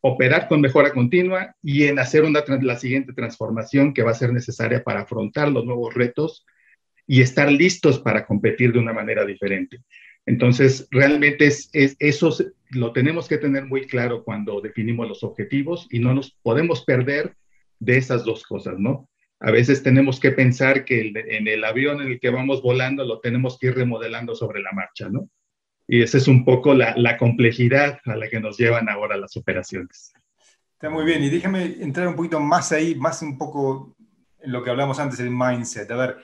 operar 0.00 0.48
con 0.48 0.60
mejora 0.60 0.92
continua 0.92 1.54
y 1.62 1.84
en 1.84 1.98
hacer 1.98 2.24
una, 2.24 2.44
la 2.62 2.78
siguiente 2.78 3.12
transformación 3.12 3.94
que 3.94 4.02
va 4.02 4.12
a 4.12 4.14
ser 4.14 4.32
necesaria 4.32 4.82
para 4.82 5.00
afrontar 5.00 5.50
los 5.50 5.64
nuevos 5.64 5.94
retos 5.94 6.46
y 7.06 7.20
estar 7.20 7.50
listos 7.50 7.98
para 7.98 8.26
competir 8.26 8.72
de 8.72 8.78
una 8.78 8.92
manera 8.92 9.24
diferente. 9.24 9.80
Entonces, 10.26 10.88
realmente 10.90 11.46
es, 11.46 11.70
eso 11.72 12.36
lo 12.70 12.92
tenemos 12.92 13.28
que 13.28 13.38
tener 13.38 13.64
muy 13.64 13.86
claro 13.86 14.24
cuando 14.24 14.60
definimos 14.60 15.08
los 15.08 15.22
objetivos 15.22 15.86
y 15.90 16.00
no 16.00 16.14
nos 16.14 16.32
podemos 16.42 16.84
perder 16.84 17.34
de 17.78 17.96
esas 17.98 18.24
dos 18.24 18.44
cosas, 18.44 18.78
¿no? 18.78 19.08
A 19.40 19.50
veces 19.50 19.82
tenemos 19.82 20.18
que 20.18 20.32
pensar 20.32 20.84
que 20.84 21.12
en 21.14 21.46
el 21.46 21.64
avión 21.64 22.00
en 22.00 22.08
el 22.08 22.20
que 22.20 22.30
vamos 22.30 22.62
volando 22.62 23.04
lo 23.04 23.20
tenemos 23.20 23.58
que 23.58 23.66
ir 23.68 23.74
remodelando 23.74 24.34
sobre 24.34 24.62
la 24.62 24.72
marcha, 24.72 25.08
¿no? 25.10 25.28
Y 25.88 26.02
esa 26.02 26.18
es 26.18 26.26
un 26.26 26.44
poco 26.44 26.74
la, 26.74 27.16
complejidad 27.16 28.00
a 28.06 28.16
la 28.16 28.28
que 28.28 28.40
nos 28.40 28.56
llevan 28.56 28.88
ahora 28.88 29.16
las 29.16 29.36
operaciones. 29.36 30.12
Está 30.72 30.90
muy 30.90 31.04
bien, 31.04 31.22
y 31.22 31.30
déjame 31.30 31.76
entrar 31.80 32.08
un 32.08 32.16
poquito 32.16 32.40
más 32.40 32.72
ahí, 32.72 32.94
más 32.96 33.22
un 33.22 33.38
poco 33.38 33.94
en 34.40 34.52
lo 34.52 34.64
que 34.64 34.70
hablamos 34.70 34.98
antes, 34.98 35.20
el 35.20 35.30
mindset. 35.30 35.90
A 35.90 35.96
ver, 35.96 36.16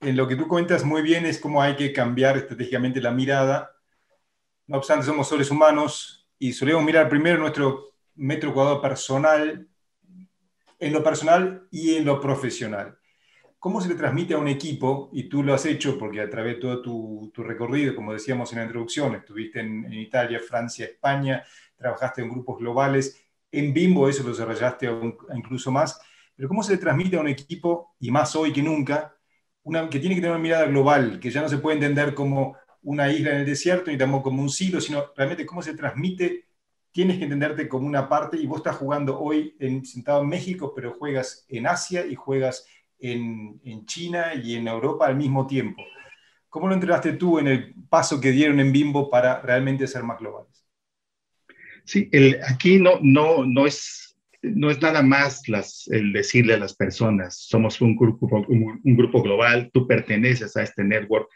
en 0.00 0.16
lo 0.16 0.26
que 0.26 0.36
tú 0.36 0.48
cuentas 0.48 0.84
muy 0.84 1.02
bien 1.02 1.26
es 1.26 1.38
cómo 1.38 1.60
hay 1.60 1.76
que 1.76 1.92
cambiar 1.92 2.36
estratégicamente 2.36 3.00
la 3.00 3.10
mirada. 3.10 3.70
No 4.66 4.78
obstante, 4.78 5.04
somos 5.04 5.28
seres 5.28 5.50
humanos 5.50 6.28
y 6.38 6.52
solemos 6.52 6.82
mirar 6.82 7.08
primero 7.08 7.38
nuestro 7.38 7.94
metro 8.14 8.54
cuadrado 8.54 8.80
personal 8.80 9.68
en 10.82 10.92
lo 10.92 11.02
personal 11.02 11.68
y 11.70 11.94
en 11.94 12.04
lo 12.04 12.20
profesional. 12.20 12.98
¿Cómo 13.60 13.80
se 13.80 13.88
le 13.88 13.94
transmite 13.94 14.34
a 14.34 14.38
un 14.38 14.48
equipo, 14.48 15.10
y 15.12 15.28
tú 15.28 15.44
lo 15.44 15.54
has 15.54 15.64
hecho 15.64 15.96
porque 15.96 16.20
a 16.20 16.28
través 16.28 16.56
de 16.56 16.60
todo 16.60 16.82
tu, 16.82 17.44
recorrido, 17.44 17.94
como 17.94 18.12
decíamos 18.12 18.52
en 18.52 18.58
la 18.58 18.64
introducción, 18.64 19.14
estuviste 19.14 19.60
en, 19.60 19.92
Italia, 19.92 20.40
Francia, 20.40 20.86
España, 20.86 21.44
trabajaste 21.76 22.22
en 22.22 22.30
grupos 22.30 22.58
globales, 22.58 23.24
en 23.52 23.72
Bimbo 23.72 24.08
eso 24.08 24.24
lo 24.24 24.30
desarrollaste 24.30 24.90
incluso 25.36 25.70
más, 25.70 26.00
pero 26.34 26.48
¿cómo 26.48 26.64
se 26.64 26.72
le 26.72 26.78
transmite 26.78 27.16
a 27.16 27.20
un 27.20 27.28
equipo, 27.28 27.94
y 28.00 28.10
más 28.10 28.34
hoy 28.34 28.52
que 28.52 28.62
nunca, 28.62 29.14
que 29.88 30.00
tiene 30.00 30.16
que 30.16 30.20
tener 30.20 30.32
una 30.32 30.42
mirada 30.42 30.66
global, 30.66 31.20
que 31.20 31.30
ya 31.30 31.42
no 31.42 31.48
se 31.48 31.58
puede 31.58 31.76
entender 31.76 32.14
como 32.14 32.56
una 32.82 33.12
isla 33.12 33.30
en 33.30 33.36
el 33.36 33.46
desierto, 33.46 33.92
ni 33.92 33.96
tampoco 33.96 34.24
como 34.24 34.42
un 34.42 34.50
silo, 34.50 34.80
sino 34.80 35.12
realmente 35.16 35.46
cómo 35.46 35.62
se 35.62 35.74
transmite 35.74 36.46
tienes 36.92 37.18
que 37.18 37.24
entenderte 37.24 37.68
como 37.68 37.86
una 37.86 38.08
parte 38.08 38.36
y 38.36 38.46
vos 38.46 38.58
estás 38.58 38.76
jugando 38.76 39.18
hoy 39.18 39.56
en, 39.58 39.84
sentado 39.84 40.22
en 40.22 40.28
México, 40.28 40.72
pero 40.74 40.92
juegas 40.92 41.44
en 41.48 41.66
Asia 41.66 42.06
y 42.06 42.14
juegas 42.14 42.66
en, 42.98 43.60
China 43.86 44.34
y 44.34 44.54
en 44.54 44.68
Europa 44.68 45.06
al 45.06 45.16
mismo 45.16 45.46
tiempo. 45.46 45.82
¿Cómo 46.48 46.68
lo 46.68 46.74
entrenaste 46.74 47.14
tú 47.14 47.38
en 47.38 47.48
el 47.48 47.74
paso 47.88 48.20
que 48.20 48.30
dieron 48.30 48.60
en 48.60 48.72
Bimbo 48.72 49.10
para 49.10 49.40
realmente 49.40 49.86
ser 49.86 50.04
más 50.04 50.20
globales? 50.20 50.64
Sí, 51.84 52.08
el, 52.12 52.38
aquí 52.46 52.78
no, 52.78 52.98
no, 53.00 53.44
no, 53.44 53.66
es, 53.66 54.16
no 54.42 54.70
es 54.70 54.80
nada 54.80 55.02
más 55.02 55.48
las, 55.48 55.88
el 55.88 56.12
decirle 56.12 56.54
a 56.54 56.58
las 56.58 56.74
personas, 56.74 57.38
somos 57.38 57.80
un 57.80 57.96
grupo, 57.96 58.26
un 58.48 58.96
grupo 58.96 59.22
global, 59.22 59.70
tú 59.72 59.86
perteneces 59.86 60.56
a 60.56 60.62
este 60.62 60.84
network, 60.84 61.28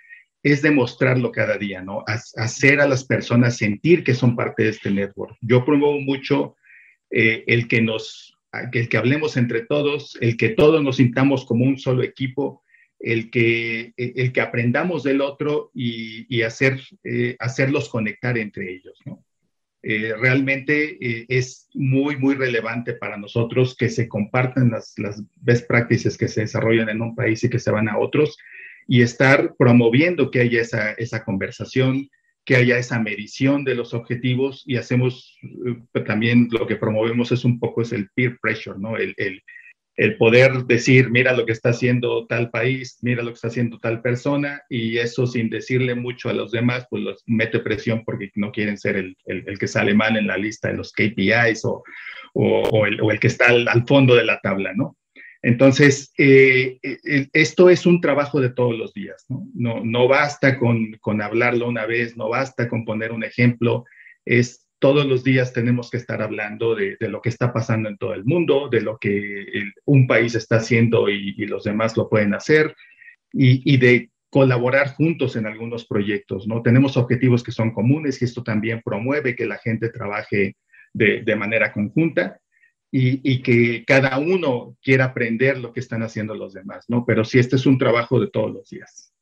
es 0.47 0.63
demostrarlo 0.63 1.33
cada 1.33 1.59
día, 1.59 1.83
¿no? 1.83 2.05
Hacer 2.07 2.81
a 2.81 2.87
las 2.87 3.05
personas 3.05 3.57
sentir 3.57 4.05
que 4.05 4.15
son 4.15 4.37
parte 4.37 4.63
de 4.63 4.69
este 4.69 4.93
network. 4.93 5.37
Yo 5.41 5.65
promuevo 5.65 5.99
mucho 5.99 6.55
eh, 7.11 7.43
el 7.49 7.67
que 7.67 7.83
nos, 7.83 8.39
el 8.73 8.89
que 8.89 8.97
hablemos 8.97 9.37
entre 9.37 9.63
todos, 9.63 10.17
el 10.21 10.37
que 10.37 10.51
todos 10.51 10.81
nos 10.85 10.99
sintamos 10.99 11.45
como 11.47 11.65
un 11.65 11.81
solo 11.81 12.05
equipo, 12.05 12.63
el 13.01 13.29
que, 13.29 13.93
el 13.97 14.33
que 14.33 14.41
aprendamos 14.41 15.03
del 15.03 15.21
otro 15.21 15.73
y, 15.75 16.43
hacer, 16.43 16.81
eh, 17.03 17.35
hacerlos 17.41 17.89
conectar 17.89 18.39
entre 18.39 18.73
ellos, 18.73 19.01
¿no? 19.05 19.25
Eh, 19.83 20.15
realmente 20.17 20.97
es 21.29 21.69
muy, 21.75 22.17
muy 22.17 22.37
relevante 22.37 22.93
para 22.95 23.17
nosotros 23.17 23.77
que 23.77 23.89
se 23.89 24.09
compartan 24.09 24.71
las, 24.71 24.97
las 24.97 25.23
best 25.41 25.67
practices 25.67 26.17
que 26.17 26.29
se 26.29 26.43
desarrollan 26.43 26.89
en 26.89 27.03
un 27.03 27.17
país 27.17 27.43
y 27.43 27.51
que 27.51 27.59
se 27.59 27.73
van 27.73 27.89
a 27.89 27.99
otros 27.99 28.37
y 28.87 29.03
estar 29.03 29.55
promoviendo 29.59 30.31
que 30.31 30.41
haya 30.41 30.61
esa, 30.61 30.93
esa 30.93 31.25
conversación, 31.25 32.09
que 32.45 32.57
haya 32.57 32.79
esa 32.79 33.01
medición 33.01 33.65
de 33.65 33.75
los 33.75 33.93
objetivos 33.93 34.63
y 34.67 34.77
hacemos 34.77 35.37
eh, 35.43 36.03
también 36.05 36.49
lo 36.51 36.67
que 36.67 36.77
promovemos 36.77 37.33
es 37.33 37.45
un 37.45 37.59
poco 37.59 37.83
es 37.83 37.93
el 37.93 38.09
peer 38.15 38.39
pressure, 38.41 38.79
¿no? 38.79 38.97
El, 38.97 39.15
el, 39.17 39.43
poder 40.19 40.65
decir, 40.67 41.11
mira 41.11 41.33
lo 41.33 41.47
que 41.47 41.53
está 41.53 41.71
haciendo 41.71 42.27
tal 42.27 42.51
país, 42.51 42.99
mira 43.01 43.23
lo 43.23 43.31
que 43.31 43.35
está 43.37 43.49
haciendo 43.49 43.79
tal 43.79 44.03
persona 44.03 44.63
y 44.69 44.99
eso 44.99 45.27
sin 45.27 45.49
decirle 45.49 45.95
mucho 45.95 46.29
a 46.29 46.35
los 46.35 46.53
demás, 46.53 46.87
pues 46.91 47.03
los 47.03 47.23
mete 47.27 47.61
presión 47.61 48.05
porque 48.05 48.31
no 48.35 48.53
quieren 48.53 48.77
ser 48.77 48.97
el, 48.97 49.17
el 49.25 49.59
que 49.59 49.67
sale 49.67 49.95
mal 49.95 50.17
en 50.17 50.27
la 50.27 50.37
lista 50.37 50.69
de 50.69 50.77
los 50.77 50.93
KPIs 50.93 51.65
o, 51.65 51.83
o, 52.37 52.63
o 52.69 52.87
el, 52.87 53.19
que 53.19 53.29
está 53.29 53.47
al, 53.49 53.87
fondo 53.87 54.15
de 54.15 54.25
la 54.25 54.39
tabla, 54.41 54.73
¿no? 54.75 54.97
Entonces, 55.43 56.13
eh, 56.19 56.79
eh, 56.83 57.29
esto 57.33 57.71
es 57.71 57.87
un 57.87 58.01
trabajo 58.01 58.41
de 58.41 58.51
todos 58.51 58.77
los 58.77 58.93
días, 58.95 59.27
¿no? 59.29 59.83
No, 59.85 60.09
basta 60.09 60.59
con, 60.59 60.93
con, 61.01 61.23
hablarlo 61.23 61.69
una 61.69 61.87
vez, 61.87 62.17
no 62.17 62.29
basta 62.29 62.69
con 62.69 62.85
poner 62.85 63.13
un 63.13 63.25
ejemplo, 63.25 63.85
es 64.25 64.67
todos 64.79 65.07
los 65.07 65.25
días 65.25 65.53
tenemos 65.53 65.91
que 65.91 65.97
estar 65.97 66.21
hablando 66.21 66.75
de, 66.75 66.97
lo 67.01 67.23
que 67.23 67.29
está 67.29 67.53
pasando 67.53 67.89
en 67.89 67.97
todo 67.97 68.15
el 68.15 68.25
mundo, 68.25 68.69
de 68.69 68.81
lo 68.83 68.99
que 68.99 69.47
un 69.85 70.07
país 70.07 70.35
está 70.35 70.57
haciendo 70.57 71.09
y, 71.09 71.35
y, 71.37 71.47
los 71.47 71.65
demás 71.65 71.97
lo 71.97 72.09
pueden 72.09 72.35
hacer, 72.35 72.75
y, 73.33 73.63
y 73.73 73.79
de 73.79 74.11
colaborar 74.29 74.95
juntos 74.95 75.37
en 75.37 75.47
algunos 75.47 75.87
proyectos, 75.87 76.47
¿no? 76.47 76.61
Tenemos 76.63 76.97
objetivos 76.97 77.43
que 77.43 77.53
son 77.53 77.73
comunes 77.73 78.21
y 78.21 78.27
esto 78.27 78.43
también 78.43 78.83
promueve 78.85 79.35
que 79.35 79.47
la 79.47 79.57
gente 79.59 79.89
trabaje 79.89 80.57
de, 80.93 81.23
de 81.23 81.37
manera 81.37 81.73
conjunta 81.73 82.41
y, 82.91 83.43
que 83.43 83.85
cada 83.85 84.19
uno 84.19 84.77
quiera 84.83 85.07
aprender 85.07 85.59
lo 85.59 85.73
que 85.73 85.81
están 85.81 86.03
haciendo 86.03 86.35
los 86.35 86.55
demás, 86.55 86.85
¿no? 86.89 87.05
Pero 87.05 87.25
sí, 87.25 87.39
este 87.39 87.57
es 87.57 87.67
un 87.67 87.79
trabajo 87.79 88.21
de 88.21 88.29
todos 88.29 88.53
los 88.53 88.71
días. 88.71 89.13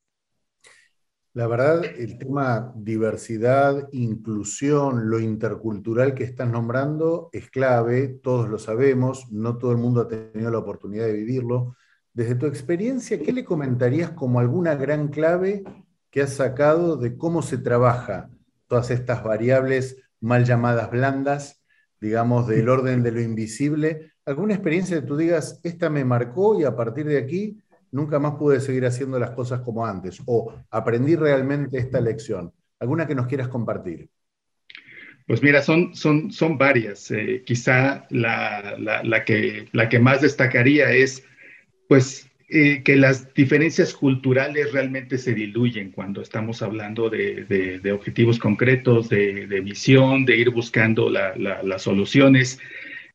La 1.33 1.47
verdad, 1.47 1.83
el 1.83 2.17
tema 2.17 2.71
diversidad, 2.75 3.89
inclusión, 3.91 5.09
lo 5.09 5.19
intercultural 5.19 6.13
que 6.13 6.23
estás 6.23 6.49
nombrando 6.49 7.29
es 7.33 7.49
clave, 7.49 8.07
todos 8.07 8.47
lo 8.47 8.57
sabemos, 8.57 9.29
no 9.31 9.57
todo 9.57 9.71
el 9.71 9.77
mundo 9.77 10.01
ha 10.01 10.07
tenido 10.07 10.49
la 10.49 10.59
oportunidad 10.59 11.07
de 11.07 11.13
vivirlo. 11.13 11.75
Desde 12.13 12.35
tu 12.35 12.45
experiencia, 12.45 13.21
¿qué 13.21 13.33
le 13.33 13.43
comentarías 13.43 14.11
como 14.11 14.39
alguna 14.39 14.75
gran 14.75 15.09
clave 15.09 15.63
que 16.09 16.21
has 16.21 16.35
sacado 16.35 16.95
de 16.95 17.17
cómo 17.17 17.41
se 17.41 17.57
trabaja 17.57 18.29
todas 18.67 18.89
estas 18.89 19.21
variables 19.21 20.01
mal 20.21 20.45
llamadas 20.45 20.89
blandas 20.89 21.64
digamos, 22.05 22.47
del 22.47 22.69
orden 22.69 23.01
de 23.01 23.11
lo 23.11 23.19
invisible, 23.19 24.11
alguna 24.25 24.53
experiencia 24.53 25.01
que 25.01 25.07
tú 25.07 25.17
digas, 25.17 25.59
esta 25.63 25.89
me 25.89 26.05
marcó 26.05 26.59
y 26.59 26.63
a 26.63 26.75
partir 26.75 27.07
de 27.07 27.17
aquí 27.17 27.57
nunca 27.91 28.19
más 28.19 28.35
pude 28.35 28.59
seguir 28.59 28.85
haciendo 28.85 29.17
las 29.17 29.31
cosas 29.31 29.61
como 29.61 29.85
antes, 29.85 30.21
o 30.25 30.53
aprendí 30.69 31.15
realmente 31.15 31.79
esta 31.79 31.99
lección. 31.99 32.53
¿Alguna 32.79 33.07
que 33.07 33.15
nos 33.15 33.25
quieras 33.25 33.47
compartir? 33.47 34.07
Pues 35.25 35.41
mira, 35.41 35.63
son, 35.63 35.95
son, 35.95 36.31
son 36.31 36.59
varias. 36.59 37.09
Eh, 37.09 37.41
quizá 37.43 38.05
la, 38.11 38.75
la, 38.77 39.01
la, 39.01 39.25
que, 39.25 39.67
la 39.71 39.89
que 39.89 39.97
más 39.97 40.21
destacaría 40.21 40.91
es, 40.91 41.23
pues, 41.87 42.24
eh, 42.47 42.83
que 42.83 42.95
las 42.95 43.33
diferencias 43.33 43.93
culturales 43.93 44.71
realmente 44.71 45.17
se 45.17 45.33
diluyen 45.33 45.91
cuando 45.91 46.21
estamos 46.21 46.61
hablando 46.61 47.09
de, 47.09 47.45
de, 47.45 47.79
de 47.79 47.91
objetivos 47.91 48.37
concretos, 48.39 49.09
de, 49.09 49.47
de, 49.47 49.61
visión, 49.61 50.25
de 50.25 50.37
ir 50.37 50.51
buscando 50.51 51.09
la, 51.09 51.35
la, 51.37 51.63
las 51.63 51.81
soluciones. 51.81 52.59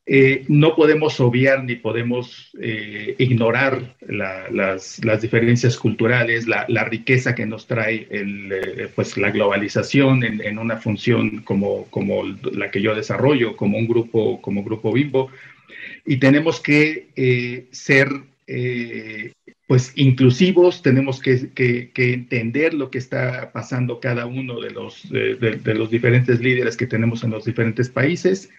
Eh, 0.06 0.44
no 0.48 0.74
podemos 0.74 1.20
obviar 1.20 1.62
ni 1.62 1.76
podemos 1.76 2.50
eh, 2.60 3.14
ignorar 3.18 3.94
las, 4.00 5.04
las, 5.04 5.22
diferencias 5.22 5.76
culturales, 5.76 6.48
la, 6.48 6.84
riqueza 6.84 7.36
que 7.36 7.46
nos 7.46 7.68
trae 7.68 8.08
el, 8.10 8.50
eh, 8.50 8.88
pues 8.92 9.16
la 9.16 9.30
globalización 9.30 10.24
en, 10.24 10.40
en, 10.40 10.58
una 10.58 10.78
función 10.78 11.42
como, 11.42 11.84
como 11.90 12.24
la 12.24 12.72
que 12.72 12.82
yo 12.82 12.96
desarrollo, 12.96 13.54
como 13.54 13.78
un 13.78 13.86
grupo, 13.86 14.42
como 14.42 14.64
grupo 14.64 14.92
Bimbo. 14.92 15.30
Y 16.04 16.16
tenemos 16.16 16.58
que 16.60 17.08
eh, 17.14 17.66
ser 17.70 18.08
eh, 18.52 19.32
pues 19.68 19.92
inclusivos, 19.94 20.82
tenemos 20.82 21.20
que, 21.20 21.92
entender 21.94 22.74
lo 22.74 22.90
que 22.90 22.98
está 22.98 23.52
pasando 23.52 24.00
cada 24.00 24.26
uno 24.26 24.60
de 24.60 24.70
los, 24.70 25.08
de, 25.08 25.60
los 25.74 25.88
diferentes 25.88 26.40
líderes 26.40 26.76
que 26.76 26.88
tenemos 26.88 27.22
en 27.22 27.30
los 27.30 27.44
diferentes 27.44 27.88
países 27.88 28.50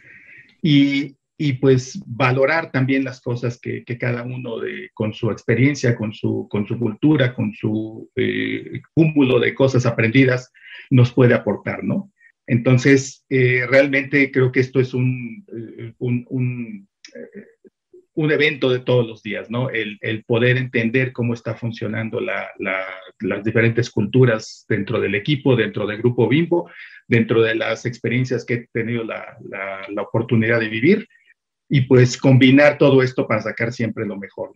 y, 0.62 1.18
y 1.38 1.54
pues 1.54 2.02
valorar 2.06 2.72
también 2.72 3.04
las 3.04 3.20
cosas 3.20 3.60
que, 3.60 3.84
cada 4.00 4.24
uno 4.24 4.60
de, 4.60 4.92
con 4.94 5.14
su 5.14 5.30
experiencia, 5.30 5.98
con 5.98 6.14
su, 6.14 6.48
con 6.50 6.66
su 6.66 6.80
cultura, 6.80 7.34
con 7.34 7.54
su 7.54 8.10
eh, 8.16 8.82
cúmulo 8.94 9.42
de 9.42 9.54
cosas 9.54 9.86
aprendidas 9.86 10.54
nos 10.90 11.12
puede 11.12 11.34
aportar, 11.34 11.84
¿no? 11.84 12.14
Entonces, 12.48 13.26
eh, 13.30 13.66
realmente 13.70 14.32
creo 14.32 14.54
que 14.54 14.62
esto 14.62 14.80
es 14.80 14.94
un 14.94 15.46
un 18.14 18.32
evento 18.32 18.70
de 18.70 18.80
todos 18.80 19.08
los 19.08 19.24
días, 19.24 19.50
¿no? 19.50 19.70
El, 19.70 19.98
el 20.02 20.24
poder 20.26 20.58
entender 20.58 21.14
cómo 21.14 21.34
está 21.34 21.56
funcionando 21.56 22.20
la, 22.20 22.50
la, 22.60 22.86
las 23.20 23.44
diferentes 23.44 23.90
culturas 23.90 24.66
dentro 24.68 25.00
del 25.00 25.16
equipo, 25.16 25.56
dentro 25.56 25.88
del 25.88 26.00
grupo 26.00 26.28
Bimbo, 26.28 26.70
dentro 27.08 27.42
de 27.42 27.56
las 27.56 27.86
experiencias 27.86 28.46
que 28.46 28.54
he 28.54 28.68
tenido 28.74 29.04
la, 29.04 29.38
la 29.90 30.02
oportunidad 30.02 30.60
de 30.60 30.70
vivir 30.70 31.08
y 31.70 31.82
pues 31.82 32.18
combinar 32.18 32.78
todo 32.78 33.02
esto 33.02 33.26
para 33.26 33.42
sacar 33.42 33.72
siempre 33.72 34.06
lo 34.06 34.18
mejor. 34.18 34.52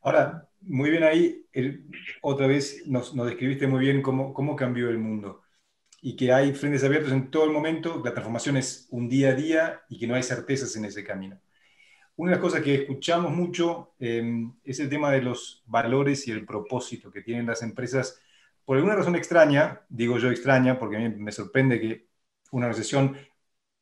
Ahora, 0.00 0.48
muy 0.62 0.90
bien 0.90 1.02
ahí, 1.02 1.44
otra 2.22 2.46
vez 2.46 2.84
nos, 2.86 3.14
nos, 3.14 3.26
describiste 3.26 3.66
muy 3.66 3.80
bien 3.80 4.00
cómo, 4.00 4.32
cómo 4.32 4.56
cambió 4.56 4.88
el 4.88 4.98
mundo 4.98 5.42
y 6.08 6.16
que 6.16 6.32
hay 6.32 6.54
frentes 6.54 6.82
abiertos 6.84 7.12
en 7.12 7.30
todo 7.30 7.44
el 7.44 7.50
momento, 7.50 8.00
la 8.02 8.12
transformación 8.12 8.56
es 8.56 8.88
un 8.90 9.10
día 9.10 9.28
a 9.28 9.34
día 9.34 9.82
y 9.90 9.98
que 9.98 10.06
no 10.06 10.14
hay 10.14 10.22
certezas 10.22 10.74
en 10.74 10.86
ese 10.86 11.04
camino. 11.04 11.38
Una 12.16 12.30
de 12.30 12.36
las 12.36 12.42
cosas 12.42 12.62
que 12.62 12.76
escuchamos 12.76 13.30
mucho 13.30 13.92
eh, 14.00 14.48
es 14.64 14.80
el 14.80 14.88
tema 14.88 15.12
de 15.12 15.20
los 15.20 15.62
valores 15.66 16.26
y 16.26 16.30
el 16.30 16.46
propósito 16.46 17.12
que 17.12 17.20
tienen 17.20 17.44
las 17.44 17.60
empresas. 17.62 18.22
Por 18.64 18.78
alguna 18.78 18.96
razón 18.96 19.16
extraña, 19.16 19.82
digo 19.90 20.16
yo 20.16 20.30
extraña, 20.30 20.78
porque 20.78 20.96
a 20.96 21.00
mí 21.00 21.10
me 21.10 21.30
sorprende 21.30 21.78
que 21.78 22.08
una 22.52 22.68
recesión 22.68 23.14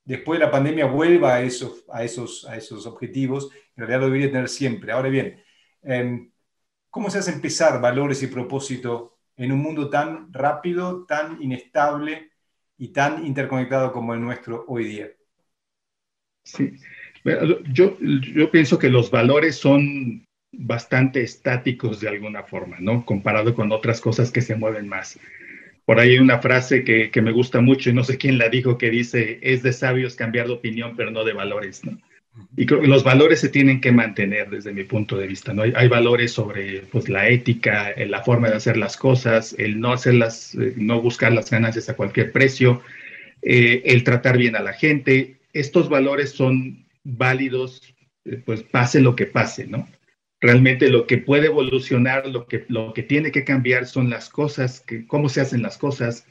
después 0.04 0.40
de 0.40 0.46
la 0.46 0.50
pandemia 0.50 0.86
vuelva 0.86 1.36
a 1.36 1.42
esos, 1.42 1.84
a 1.92 2.02
esos, 2.02 2.44
a 2.46 2.56
esos 2.56 2.86
objetivos, 2.86 3.50
en 3.76 3.86
realidad 3.86 4.00
lo 4.00 4.06
debería 4.06 4.32
tener 4.32 4.48
siempre. 4.48 4.90
Ahora 4.90 5.10
bien, 5.10 5.44
eh, 5.84 6.28
¿cómo 6.90 7.08
se 7.08 7.18
hace 7.18 7.30
empezar 7.30 7.80
valores 7.80 8.20
y 8.24 8.26
propósito 8.26 9.15
en 9.36 9.52
un 9.52 9.60
mundo 9.60 9.90
tan 9.90 10.32
rápido, 10.32 11.04
tan 11.04 11.40
inestable 11.42 12.30
y 12.78 12.88
tan 12.88 13.26
interconectado 13.26 13.92
como 13.92 14.14
el 14.14 14.20
nuestro 14.20 14.64
hoy 14.68 14.84
día? 14.84 15.10
Sí, 16.44 16.74
yo, 17.72 17.96
pienso 18.50 18.78
que 18.78 18.88
los 18.88 19.10
valores 19.10 19.56
son 19.56 20.24
bastante 20.52 21.22
estáticos 21.22 22.00
de 22.00 22.08
alguna 22.08 22.44
forma, 22.44 22.76
¿no? 22.78 23.04
Comparado 23.04 23.54
con 23.54 23.72
otras 23.72 24.00
cosas 24.00 24.30
que 24.30 24.40
se 24.40 24.54
mueven 24.54 24.88
más. 24.88 25.18
Por 25.84 25.98
ahí 25.98 26.12
hay 26.12 26.18
una 26.18 26.38
frase 26.38 26.84
que, 26.84 27.10
que 27.10 27.22
me 27.22 27.32
gusta 27.32 27.60
mucho 27.60 27.90
y 27.90 27.92
no 27.92 28.04
sé 28.04 28.16
quién 28.16 28.38
la 28.38 28.48
dijo 28.48 28.78
que 28.78 28.90
dice, 28.90 29.38
es 29.42 29.62
de 29.62 29.72
sabios 29.72 30.16
cambiar 30.16 30.46
de 30.46 30.54
opinión, 30.54 30.94
pero 30.96 31.10
no 31.10 31.24
de 31.24 31.32
valores, 31.32 31.84
¿no? 31.84 31.98
Y 32.56 32.64
creo 32.64 32.80
que 32.80 32.86
los 32.86 33.04
valores 33.04 33.40
se 33.40 33.50
tienen 33.50 33.80
que 33.80 33.92
mantener 33.92 34.48
desde 34.48 34.72
mi 34.72 34.84
punto 34.84 35.16
de 35.18 35.26
vista, 35.26 35.52
¿no? 35.52 35.62
Hay, 35.62 35.72
hay 35.76 35.88
valores 35.88 36.32
sobre 36.32 36.80
pues, 36.90 37.08
la 37.08 37.28
ética, 37.28 37.90
eh, 37.90 38.06
la 38.06 38.22
forma 38.22 38.48
de 38.48 38.56
hacer 38.56 38.76
las 38.76 38.96
cosas, 38.96 39.54
el 39.58 39.78
no 39.78 39.92
hacerlas, 39.92 40.54
eh, 40.54 40.74
no 40.76 41.02
buscar 41.02 41.32
las 41.32 41.50
ganancias 41.50 41.88
a 41.88 41.96
cualquier 41.96 42.32
precio, 42.32 42.82
eh, 43.42 43.82
el 43.84 44.04
tratar 44.04 44.38
bien 44.38 44.56
a 44.56 44.62
la 44.62 44.72
gente. 44.72 45.36
Estos 45.52 45.88
valores 45.88 46.30
son 46.30 46.86
válidos, 47.04 47.94
eh, 48.24 48.42
pues 48.44 48.62
pase 48.62 49.00
lo 49.00 49.16
que 49.16 49.26
pase, 49.26 49.66
¿no? 49.66 49.86
Realmente 50.40 50.88
lo 50.88 51.06
que 51.06 51.18
puede 51.18 51.46
evolucionar, 51.46 52.26
lo 52.26 52.46
que, 52.46 52.64
lo 52.68 52.92
que 52.94 53.02
tiene 53.02 53.32
que 53.32 53.44
cambiar 53.44 53.86
son 53.86 54.08
las 54.08 54.30
cosas, 54.30 54.80
que, 54.80 55.06
cómo 55.06 55.28
se 55.28 55.42
hacen 55.42 55.62
las 55.62 55.76
cosas, 55.76 56.26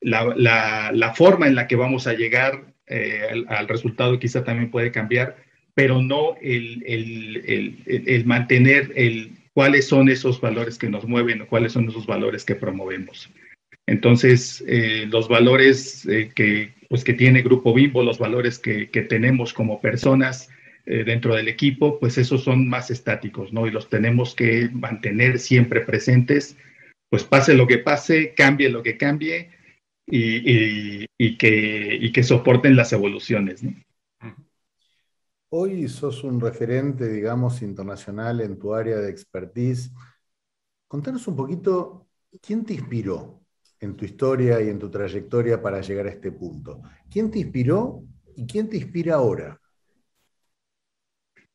la, 0.00 0.24
la, 0.36 0.90
la 0.92 1.14
forma 1.14 1.46
en 1.46 1.54
la 1.54 1.66
que 1.66 1.76
vamos 1.76 2.06
a 2.06 2.14
llegar 2.14 2.74
al, 2.88 3.46
al, 3.48 3.68
resultado 3.68 4.18
quizá 4.18 4.44
también 4.44 4.70
puede 4.70 4.92
cambiar, 4.92 5.36
pero 5.78 6.02
no 6.02 6.34
el, 6.42 6.82
el, 6.86 7.84
el, 7.86 8.26
mantener 8.26 8.90
el 8.96 9.30
cuáles 9.54 9.86
son 9.86 10.08
esos 10.08 10.40
valores 10.40 10.76
que 10.76 10.88
nos 10.88 11.06
mueven 11.06 11.42
o 11.42 11.46
cuáles 11.46 11.74
son 11.74 11.88
esos 11.88 12.04
valores 12.04 12.44
que 12.44 12.56
promovemos. 12.56 13.30
Entonces, 13.86 14.64
eh, 14.66 15.06
los 15.08 15.28
valores 15.28 16.04
eh, 16.06 16.32
que, 16.34 16.74
pues, 16.88 17.04
que 17.04 17.12
tiene 17.12 17.42
Grupo 17.42 17.72
Bimbo, 17.72 18.02
los 18.02 18.18
valores 18.18 18.58
que, 18.58 18.90
que 18.90 19.02
tenemos 19.02 19.52
como 19.52 19.80
personas 19.80 20.50
eh, 20.84 21.04
dentro 21.04 21.36
del 21.36 21.46
equipo, 21.46 22.00
pues 22.00 22.18
esos 22.18 22.42
son 22.42 22.68
más 22.68 22.90
estáticos, 22.90 23.52
¿no? 23.52 23.68
Y 23.68 23.70
los 23.70 23.88
tenemos 23.88 24.34
que 24.34 24.68
mantener 24.72 25.38
siempre 25.38 25.82
presentes, 25.82 26.56
pues 27.08 27.22
pase 27.22 27.54
lo 27.54 27.68
que 27.68 27.78
pase, 27.78 28.34
cambie 28.34 28.68
lo 28.68 28.82
que 28.82 28.96
cambie 28.96 29.50
y, 30.08 30.38
y, 30.38 31.06
y 31.16 31.38
que, 31.38 31.98
y 32.00 32.10
que 32.10 32.24
soporten 32.24 32.74
las 32.74 32.92
evoluciones, 32.92 33.62
¿no? 33.62 33.76
Hoy 35.50 35.88
sos 35.88 36.24
un 36.24 36.40
referente, 36.40 37.08
digamos, 37.08 37.62
internacional 37.62 38.42
en 38.42 38.58
tu 38.58 38.74
área 38.74 38.98
de 38.98 39.10
expertise. 39.10 39.90
Contanos 40.86 41.26
un 41.26 41.36
poquito, 41.36 42.06
¿quién 42.42 42.66
te 42.66 42.74
inspiró 42.74 43.40
en 43.80 43.96
tu 43.96 44.04
historia 44.04 44.60
y 44.60 44.68
en 44.68 44.78
tu 44.78 44.90
trayectoria 44.90 45.62
para 45.62 45.80
llegar 45.80 46.06
a 46.06 46.10
este 46.10 46.32
punto? 46.32 46.82
¿Quién 47.10 47.30
te 47.30 47.38
inspiró 47.38 48.02
y 48.36 48.46
quién 48.46 48.68
te 48.68 48.76
inspira 48.76 49.14
ahora? 49.14 49.58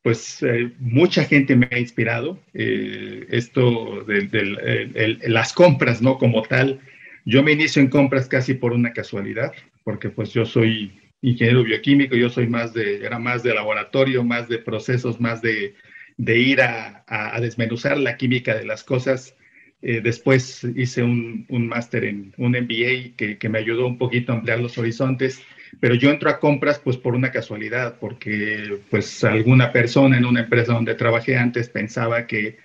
Pues 0.02 0.42
eh, 0.42 0.74
mucha 0.80 1.24
gente 1.24 1.54
me 1.54 1.68
ha 1.70 1.78
inspirado. 1.78 2.40
Eh, 2.52 3.26
esto 3.30 4.02
de, 4.04 5.18
las 5.28 5.52
compras, 5.52 6.02
¿no? 6.02 6.18
Como 6.18 6.42
tal, 6.42 6.80
yo 7.24 7.44
me 7.44 7.52
inicio 7.52 7.80
en 7.80 7.90
compras 7.90 8.26
casi 8.26 8.54
por 8.54 8.72
una 8.72 8.92
casualidad, 8.92 9.52
porque 9.84 10.10
pues 10.10 10.32
yo 10.32 10.44
soy 10.44 11.00
ingeniero 11.24 11.64
bioquímico, 11.64 12.14
yo 12.14 12.28
soy 12.28 12.46
más 12.46 12.74
de, 12.74 13.04
era 13.04 13.18
más 13.18 13.42
de 13.42 13.54
laboratorio, 13.54 14.22
más 14.24 14.48
de 14.48 14.58
procesos, 14.58 15.20
más 15.20 15.40
de, 15.40 15.74
de 16.18 16.38
ir 16.38 16.60
a, 16.60 17.04
a, 17.06 17.40
desmenuzar 17.40 17.96
la 17.98 18.16
química 18.16 18.54
de 18.54 18.66
las 18.66 18.84
cosas. 18.84 19.34
Eh, 19.80 20.00
después 20.02 20.64
hice 20.76 21.02
un, 21.02 21.46
un 21.48 21.66
máster 21.66 22.04
en 22.04 22.34
un 22.36 22.52
MBA 22.52 23.16
que, 23.16 23.38
que, 23.38 23.48
me 23.48 23.58
ayudó 23.58 23.86
un 23.86 23.98
poquito 23.98 24.32
a 24.32 24.36
ampliar 24.36 24.60
los 24.60 24.76
horizontes, 24.76 25.42
pero 25.80 25.94
yo 25.94 26.10
entro 26.10 26.30
a 26.30 26.40
compras 26.40 26.78
pues 26.78 26.96
por 26.98 27.14
una 27.14 27.30
casualidad, 27.30 27.98
porque 27.98 28.78
pues 28.90 29.24
alguna 29.24 29.72
persona 29.72 30.18
en 30.18 30.26
una 30.26 30.40
empresa 30.40 30.74
donde 30.74 30.94
trabajé 30.94 31.36
antes 31.36 31.68
pensaba 31.68 32.26
que 32.26 32.58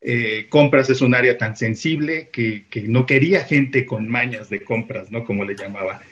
eh, 0.00 0.46
compras 0.48 0.90
es 0.90 1.00
un 1.00 1.14
área 1.14 1.36
tan 1.38 1.56
sensible 1.56 2.30
que, 2.32 2.66
que, 2.68 2.82
no 2.82 3.06
quería 3.06 3.44
gente 3.44 3.84
con 3.84 4.08
mañas 4.08 4.48
de 4.48 4.62
compras, 4.62 5.10
¿no? 5.10 5.24
Como 5.24 5.44
le 5.44 5.56
llamaba, 5.56 6.02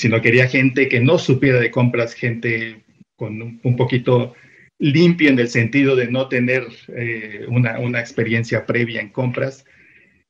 sino 0.00 0.22
quería 0.22 0.48
gente 0.48 0.88
que 0.88 1.00
no 1.00 1.18
supiera 1.18 1.60
de 1.60 1.70
compras, 1.70 2.14
gente 2.14 2.82
con 3.16 3.42
un, 3.42 3.60
un 3.62 3.76
poquito 3.76 4.34
limpio 4.78 5.28
en 5.28 5.38
el 5.38 5.48
sentido 5.48 5.94
de 5.94 6.10
no 6.10 6.28
tener 6.28 6.66
eh, 6.96 7.44
una, 7.48 7.78
una, 7.78 8.00
experiencia 8.00 8.64
previa 8.64 9.02
en 9.02 9.10
compras 9.10 9.66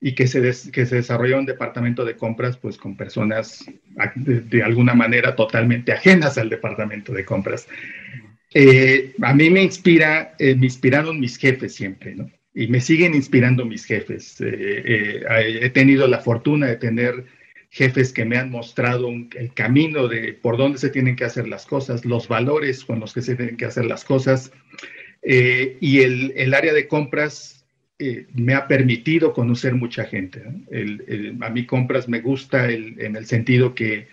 y 0.00 0.16
que 0.16 0.26
se, 0.26 0.40
des, 0.40 0.70
que 0.72 0.87
se 0.87 0.96
desarrolla 0.96 1.38
un 1.38 1.46
departamento 1.46 2.04
de 2.04 2.16
compras 2.16 2.56
pues 2.56 2.76
con 2.76 2.96
personas 2.96 3.64
de, 4.16 4.40
de 4.40 4.62
alguna 4.64 4.94
manera 4.94 5.37
totalmente 5.37 5.92
ajenas 5.92 6.37
al 6.37 6.50
departamento 6.50 7.12
de 7.12 7.24
compras. 7.24 7.68
Eh, 8.52 9.14
a 9.22 9.33
mí 9.35 9.50
me 9.50 9.62
inspira, 9.62 10.35
eh, 10.40 10.56
me 10.56 10.66
inspiraron 10.66 11.20
mis 11.20 11.37
jefes 11.37 11.76
siempre, 11.76 12.16
¿no? 12.16 12.28
Y 12.52 12.66
me 12.66 12.80
siguen 12.80 13.14
inspirando 13.14 13.64
mis 13.64 13.85
jefes. 13.85 14.40
Eh, 14.40 15.22
he 15.62 15.70
tenido 15.70 16.09
la 16.09 16.18
fortuna 16.18 16.66
de 16.66 16.74
tener 16.74 17.24
jefes 17.70 18.12
que 18.12 18.24
me 18.24 18.37
han 18.37 18.50
mostrado 18.50 19.06
un, 19.06 19.30
el 19.37 19.54
camino 19.54 20.09
de 20.09 20.33
por 20.35 20.56
dónde 20.56 20.78
se 20.78 20.90
tienen 20.90 21.16
que 21.16 21.24
hacer 21.24 21.48
las 21.48 21.66
cosas, 21.66 22.04
los 22.04 22.28
valores 22.28 22.85
con 22.85 23.00
los 23.00 23.14
que 23.14 23.22
se 23.22 23.37
tienen 23.37 23.56
que 23.56 23.64
hacer 23.64 23.87
las 23.87 24.04
cosas. 24.04 24.52
Eh, 25.22 25.76
y 25.80 26.00
el, 26.00 26.33
el, 26.37 26.54
área 26.54 26.72
de 26.72 26.88
compras 26.88 27.64
eh, 27.98 28.26
me 28.35 28.54
ha 28.54 28.66
permitido 28.66 29.33
conocer 29.33 29.74
mucha 29.74 30.04
gente. 30.04 30.42
¿no? 30.44 30.64
El, 30.70 31.04
el, 31.06 31.42
a 31.42 31.50
mí 31.50 31.64
compras 31.64 32.09
me 32.09 32.20
gusta 32.20 32.70
en 32.70 33.16
el 33.16 33.26
sentido 33.26 33.74
que 33.74 34.09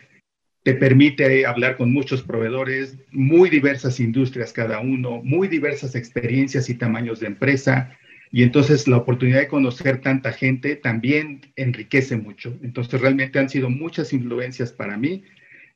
te 0.68 0.74
permite 0.74 1.46
hablar 1.46 1.78
con 1.78 1.94
muchos 1.94 2.24
proveedores, 2.24 2.98
muy 3.12 3.50
diversas 3.50 4.02
industrias 4.02 4.52
cada 4.52 4.82
uno, 4.82 5.22
muy 5.24 5.48
diversas 5.48 5.96
experiencias 5.96 6.70
y 6.70 6.76
tamaños 6.76 7.22
de 7.22 7.28
empresa. 7.28 7.98
Y 8.32 8.44
entonces 8.44 8.88
la 8.88 8.98
oportunidad 8.98 9.40
de 9.40 9.48
conocer 9.48 10.02
tanta 10.02 10.34
gente 10.34 10.76
también 10.76 11.42
enriquece 11.56 12.18
mucho. 12.18 12.58
Entonces 12.62 13.00
realmente 13.00 13.40
han 13.40 13.50
sido 13.50 13.70
muchas 13.70 14.14
influencias 14.14 14.72
para 14.72 14.98
mí, 14.98 15.24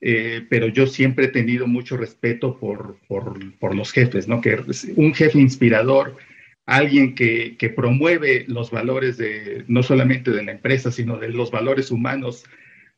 eh, 0.01 0.45
pero 0.49 0.67
yo 0.67 0.87
siempre 0.87 1.25
he 1.25 1.29
tenido 1.29 1.67
mucho 1.67 1.95
respeto 1.95 2.59
por, 2.59 2.97
por, 3.07 3.57
por, 3.57 3.75
los 3.75 3.91
jefes, 3.91 4.27
¿no? 4.27 4.41
Que 4.41 4.59
un 4.95 5.13
jefe 5.13 5.39
inspirador, 5.39 6.17
alguien 6.65 7.15
que, 7.15 7.55
que 7.57 7.69
promueve 7.69 8.45
los 8.47 8.71
valores 8.71 9.17
de, 9.17 9.63
no 9.67 9.83
solamente 9.83 10.31
de 10.31 10.43
la 10.43 10.51
empresa, 10.53 10.91
sino 10.91 11.17
de 11.17 11.29
los 11.29 11.51
valores 11.51 11.91
humanos, 11.91 12.43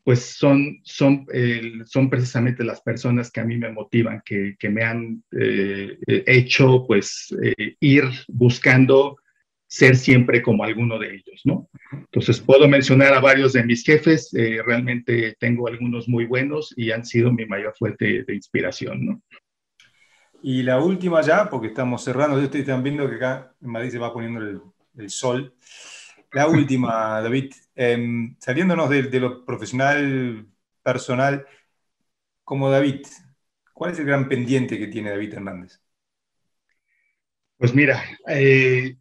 pues 0.03 0.19
son, 0.19 0.79
son, 0.83 1.25
eh, 1.33 1.79
son 1.85 2.09
precisamente 2.09 2.63
las 2.63 2.81
personas 2.81 3.31
que 3.31 3.39
a 3.39 3.45
mí 3.45 3.57
me 3.57 3.71
motivan, 3.71 4.21
que, 4.25 4.55
que 4.59 4.69
me 4.69 4.83
han 4.83 5.23
eh, 5.31 5.97
hecho 6.07 6.85
pues 6.85 7.33
eh, 7.41 7.75
ir 7.79 8.03
buscando 8.27 9.17
ser 9.73 9.95
siempre 9.95 10.43
como 10.43 10.63
alguno 10.63 10.99
de 10.99 11.15
ellos, 11.15 11.41
¿no? 11.45 11.67
Entonces, 11.91 12.39
puedo 12.39 12.67
mencionar 12.67 13.11
a 13.11 13.19
varios 13.19 13.53
de 13.53 13.63
mis 13.63 13.83
jefes, 13.83 14.31
eh, 14.35 14.61
realmente 14.63 15.35
tengo 15.39 15.67
algunos 15.67 16.07
muy 16.07 16.25
buenos 16.27 16.75
y 16.77 16.91
han 16.91 17.03
sido 17.03 17.31
mi 17.31 17.47
mayor 17.47 17.73
fuente 17.75 18.23
de 18.23 18.35
inspiración, 18.35 19.03
¿no? 19.03 19.21
Y 20.43 20.61
la 20.61 20.79
última 20.79 21.23
ya, 21.23 21.49
porque 21.49 21.69
estamos 21.69 22.03
cerrando, 22.03 22.37
ustedes 22.37 22.67
están 22.67 22.83
viendo 22.83 23.09
que 23.09 23.15
acá 23.15 23.55
en 23.59 23.69
Madrid 23.71 23.89
se 23.89 23.97
va 23.97 24.13
poniendo 24.13 24.41
el, 24.41 24.61
el 24.95 25.09
sol. 25.09 25.55
La 26.31 26.47
última, 26.59 27.19
David, 27.21 27.51
eh, 27.75 28.29
saliéndonos 28.37 28.91
de, 28.91 29.01
de, 29.01 29.19
lo 29.19 29.43
profesional, 29.43 30.45
personal, 30.83 31.47
como 32.43 32.69
David, 32.69 33.07
¿cuál 33.73 33.93
es 33.93 33.97
el 33.97 34.05
gran 34.05 34.29
pendiente 34.29 34.77
que 34.77 34.85
tiene 34.85 35.09
David 35.09 35.33
Hernández? 35.33 35.81
Pues 37.57 37.73
mira, 37.73 38.03
eh, 38.27 38.97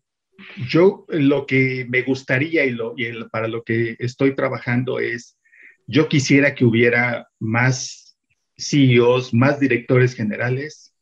yo 0.69 1.05
lo 1.09 1.47
que 1.47 1.87
me 1.89 2.03
gustaría 2.03 2.65
y, 2.65 2.71
lo, 2.71 2.95
y 2.97 3.05
el, 3.05 3.29
para 3.31 3.49
lo 3.49 3.63
que 3.63 3.97
estoy 3.99 4.35
trabajando 4.35 4.99
es, 4.99 5.39
yo 5.87 6.09
quisiera 6.09 6.55
que 6.55 6.65
hubiera 6.65 7.29
más 7.39 8.17
CEOs, 8.57 9.35
más 9.35 9.61
directores 9.61 10.15
generales 10.15 10.95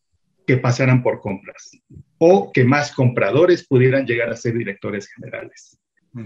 que 0.47 0.57
pasaran 0.57 1.03
por 1.03 1.21
compras 1.21 1.71
o 2.19 2.51
que 2.53 2.65
más 2.65 2.93
compradores 2.93 3.67
pudieran 3.67 4.07
llegar 4.07 4.31
a 4.31 4.37
ser 4.37 4.57
directores 4.57 5.09
generales. 5.09 5.79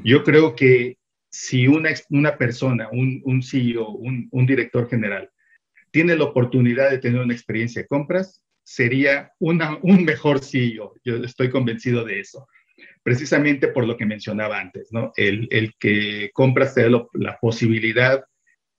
Yo 0.03 0.25
creo 0.25 0.57
que 0.57 0.97
si 1.31 1.67
una, 1.69 1.90
una 2.09 2.38
persona, 2.38 2.88
un, 2.90 3.21
un 3.25 3.43
CEO, 3.43 3.90
un, 3.90 4.29
un 4.31 4.47
director 4.47 4.88
general, 4.88 5.29
tiene 5.90 6.17
la 6.17 6.25
oportunidad 6.25 6.90
de 6.90 6.99
tener 6.99 7.21
una 7.21 7.35
experiencia 7.35 7.83
de 7.83 7.88
compras, 7.88 8.43
sería 8.62 9.31
una, 9.38 9.79
un 9.83 10.05
mejor 10.05 10.43
CEO. 10.43 10.95
Yo 11.05 11.17
estoy 11.17 11.51
convencido 11.51 12.05
de 12.05 12.21
eso 12.21 12.47
precisamente 13.03 13.69
por 13.69 13.87
lo 13.87 13.97
que 13.97 14.07
mencionaba 14.07 14.59
antes. 14.59 14.91
El, 15.17 15.49
el 15.51 15.75
que 15.79 16.31
compras 16.33 16.75
te 16.75 16.89
da 16.89 17.07
la 17.13 17.39
posibilidad 17.39 18.25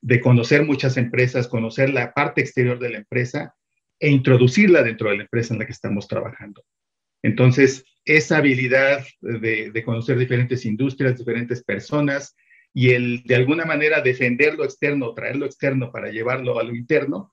de 0.02 0.20
conocer 0.20 0.64
muchas 0.64 0.98
empresas, 0.98 1.48
conocer 1.48 1.90
la 1.90 2.14
parte 2.14 2.42
exterior 2.42 2.80
de 2.80 2.90
la 2.90 2.98
empresa 2.98 3.56
e 4.00 4.10
introducirla 4.10 4.84
dentro 4.84 5.10
de 5.10 5.18
la 5.18 5.24
empresa 5.24 5.54
en 5.54 5.60
la 5.60 5.66
que 5.66 5.72
estamos 5.72 6.08
trabajando. 6.08 6.64
Entonces, 7.24 7.86
esa 8.04 8.38
habilidad 8.38 9.04
de, 9.22 9.84
conocer 9.84 10.18
diferentes 10.18 10.66
industrias, 10.66 11.18
diferentes 11.18 11.64
personas 11.64 12.36
y 12.72 12.92
el 12.92 13.24
de 13.24 13.36
alguna 13.36 13.66
manera 13.66 14.02
defender 14.02 14.56
lo 14.56 14.64
externo, 14.64 15.14
traer 15.14 15.38
lo 15.38 15.46
externo 15.46 15.92
para 15.92 16.12
llevarlo 16.12 16.60
a 16.60 16.64
lo 16.64 16.76
interno, 16.76 17.32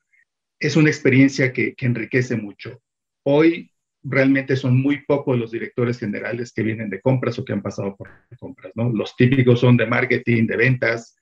es 0.58 0.76
una 0.76 0.88
experiencia 0.88 1.52
que 1.52 1.74
enriquece 1.78 2.36
mucho. 2.36 2.80
Hoy 3.24 3.71
realmente 4.04 4.56
son 4.56 4.80
muy 4.80 5.04
pocos 5.04 5.38
los 5.38 5.50
directores 5.50 5.98
generales 5.98 6.52
que 6.52 6.62
vienen 6.62 6.90
de 6.90 7.00
compras 7.00 7.38
o 7.38 7.44
que 7.44 7.52
han 7.52 7.62
pasado 7.62 7.96
por 7.96 8.08
compras, 8.38 8.72
¿no? 8.74 8.90
Los 8.90 9.16
típicos 9.16 9.60
son 9.60 9.76
de 9.76 9.86
marketing, 9.86 10.46
de 10.46 10.56
ventas, 10.56 11.16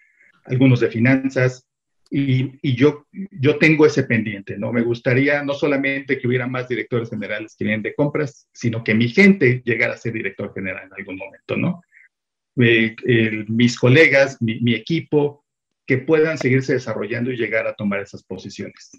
algunos 0.44 0.80
de 0.80 0.88
finanzas, 0.88 1.66
y, 2.12 2.58
y, 2.60 2.74
yo, 2.74 3.06
yo 3.12 3.58
tengo 3.58 3.86
ese 3.86 4.02
pendiente, 4.02 4.58
¿no? 4.58 4.72
Me 4.72 4.82
gustaría 4.82 5.44
no 5.44 5.54
solamente 5.54 6.18
que 6.18 6.26
hubiera 6.26 6.48
más 6.48 6.68
directores 6.68 7.08
generales 7.08 7.54
que 7.56 7.64
vienen 7.64 7.82
de 7.82 7.94
compras, 7.94 8.48
sino 8.52 8.82
que 8.82 8.94
mi 8.94 9.08
gente 9.08 9.62
llegara 9.64 9.94
a 9.94 9.96
ser 9.96 10.14
director 10.14 10.52
general 10.52 10.86
en 10.86 10.94
algún 10.98 11.16
momento, 11.16 11.56
¿no? 11.56 11.82
Eh, 12.56 12.96
mis 13.46 13.78
colegas, 13.78 14.38
mi 14.40 14.74
equipo, 14.74 15.44
que 15.90 15.98
puedan 15.98 16.38
seguirse 16.38 16.74
desarrollando 16.74 17.32
y 17.32 17.36
llegar 17.36 17.66
a 17.66 17.74
tomar 17.74 17.98
esas 17.98 18.22
posiciones. 18.22 18.92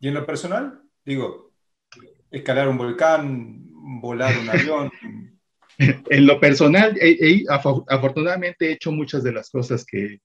¿Y 0.00 0.08
en 0.08 0.14
lo 0.14 0.24
personal? 0.24 0.80
Digo, 1.04 1.53
escalar 2.34 2.68
un 2.68 2.78
volcán, 2.78 3.64
volar 4.00 4.36
un 4.38 4.50
avión. 4.50 4.90
en 6.10 6.26
lo 6.26 6.40
personal, 6.40 6.98
afortunadamente 7.88 8.68
he 8.68 8.72
hecho 8.72 8.92
muchas 8.92 9.22
de 9.22 9.32
las 9.32 9.50
cosas 9.50 9.84
que, 9.84 10.20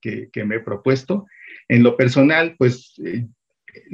me 0.45 0.55
he 0.55 0.59
propuesto. 0.59 1.25
En 1.67 1.83
lo 1.83 1.95
personal, 1.95 2.55
pues 2.57 2.99
eh, 3.05 3.27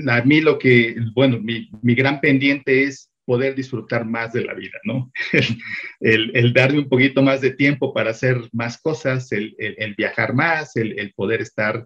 a 0.07 0.21
mí 0.21 0.41
lo 0.41 0.57
que, 0.57 0.95
bueno, 1.13 1.39
mi, 1.39 1.69
gran 1.95 2.21
pendiente 2.21 2.83
es 2.83 3.11
poder 3.25 3.55
disfrutar 3.55 4.05
más 4.05 4.33
de 4.33 4.45
la 4.45 4.53
vida, 4.53 4.77
¿no? 4.83 5.11
el, 5.99 6.31
el, 6.35 6.53
darle 6.53 6.79
un 6.79 6.89
poquito 6.89 7.23
más 7.23 7.41
de 7.41 7.51
tiempo 7.51 7.93
para 7.93 8.11
hacer 8.11 8.37
más 8.51 8.77
cosas, 8.79 9.31
el, 9.31 9.55
el, 9.57 9.75
el 9.77 9.95
viajar 9.95 10.33
más, 10.33 10.75
el, 10.75 11.11
poder 11.15 11.41
estar 11.41 11.85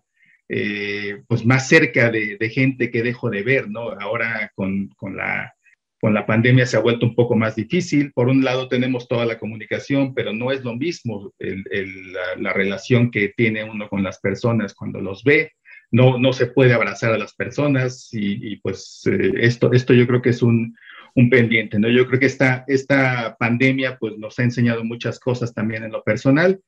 eh, 0.49 1.23
pues 1.27 1.45
más 1.45 1.67
cerca 1.67 2.11
de, 2.11 2.37
gente 2.53 2.91
que 2.91 3.03
dejo 3.03 3.29
de 3.29 3.43
ver, 3.43 3.69
¿no? 3.69 3.91
Ahora 3.91 4.51
con 4.55 4.89
la 5.15 5.53
con 5.99 6.13
la 6.13 6.25
pandemia 6.25 6.65
se 6.65 6.77
ha 6.77 6.81
vuelto 6.81 7.05
un 7.05 7.15
poco 7.15 7.35
más 7.35 7.55
difícil. 7.55 8.11
Por 8.13 8.29
un 8.29 8.43
lado 8.43 8.67
tenemos 8.67 9.07
toda 9.07 9.25
la 9.25 9.37
comunicación, 9.37 10.13
pero 10.13 10.33
no 10.33 10.51
es 10.51 10.63
lo 10.63 10.75
mismo 10.75 11.33
la, 11.39 12.41
la, 12.41 12.53
relación 12.53 13.11
que 13.11 13.33
tiene 13.35 13.63
uno 13.63 13.89
con 13.89 14.03
las 14.03 14.19
personas 14.19 14.73
cuando 14.73 15.01
los 15.01 15.23
ve. 15.23 15.53
No, 15.91 16.17
no 16.17 16.33
se 16.33 16.47
puede 16.47 16.73
abrazar 16.73 17.13
a 17.13 17.17
las 17.17 17.33
personas 17.33 18.09
y, 18.13 18.53
y 18.53 18.57
pues 18.57 19.01
eh, 19.07 19.31
esto, 19.39 19.71
esto 19.73 19.93
yo 19.93 20.05
creo 20.05 20.21
que 20.21 20.29
es 20.29 20.41
un, 20.41 20.77
un 21.15 21.29
pendiente, 21.29 21.79
¿no? 21.79 21.89
Yo 21.89 22.07
creo 22.07 22.19
que 22.19 22.27
esta, 22.27 22.63
esta 22.67 23.35
pandemia 23.37 23.97
pues 23.97 24.17
nos 24.17 24.37
ha 24.39 24.43
enseñado 24.43 24.83
muchas 24.83 25.19
cosas 25.19 25.53
también 25.53 25.83
en 25.83 25.91
lo 25.91 26.03
personal 26.03 26.61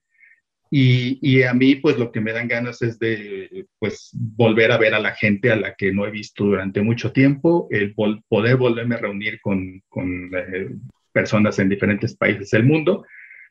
y, 0.73 1.19
y, 1.21 1.43
a 1.43 1.53
mí, 1.53 1.75
pues 1.75 1.97
lo 1.97 2.13
que 2.13 2.21
me 2.21 2.31
dan 2.31 2.47
ganas 2.47 2.81
es 2.81 2.97
de, 2.97 3.65
pues, 3.77 4.09
volver 4.13 4.71
a 4.71 4.77
ver 4.77 4.93
a 4.93 5.01
la 5.01 5.13
gente 5.13 5.51
a 5.51 5.57
la 5.57 5.75
que 5.75 5.91
no 5.91 6.07
he 6.07 6.11
visto 6.11 6.45
durante 6.45 6.81
mucho 6.81 7.11
tiempo, 7.11 7.67
el 7.71 7.93
vol 7.93 8.23
poder 8.29 8.55
volverme 8.55 8.95
a 8.95 8.99
reunir 8.99 9.41
con, 9.41 9.83
con 9.89 10.31
eh, 10.33 10.69
personas 11.11 11.59
en 11.59 11.67
diferentes 11.67 12.15
países 12.15 12.51
del 12.51 12.63
mundo, 12.63 13.05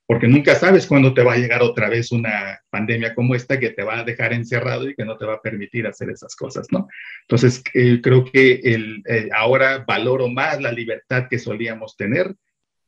porque 0.07 0.29
nunca 0.29 0.55
sabes 0.55 0.87
cuándo 0.87 1.13
te 1.13 1.23
va 1.23 1.35
a 1.35 1.37
llegar 1.37 1.63
otra 1.63 1.91
vez 1.91 2.11
una 2.11 2.59
pandemia 2.71 3.15
como 3.15 3.35
esta 3.35 3.61
que 3.61 3.69
te 3.69 3.83
va 3.83 3.99
a 3.99 4.05
dejar 4.05 4.33
encerrado 4.33 4.89
y 4.89 4.95
que 4.95 5.05
no 5.05 5.19
te 5.19 5.27
va 5.27 5.35
a 5.35 5.43
permitir 5.43 5.87
hacer 5.87 6.09
esas 6.09 6.35
cosas, 6.35 6.69
¿no? 6.73 6.89
Entonces, 7.21 7.63
eh, 7.75 8.01
creo 8.03 8.25
que 8.25 8.61
el, 8.65 9.03
eh, 9.07 9.29
ahora 9.37 9.85
valoro 9.87 10.29
más 10.29 10.59
la 10.61 10.73
libertad 10.73 11.29
que 11.29 11.39
solíamos 11.39 11.99
tener 11.99 12.35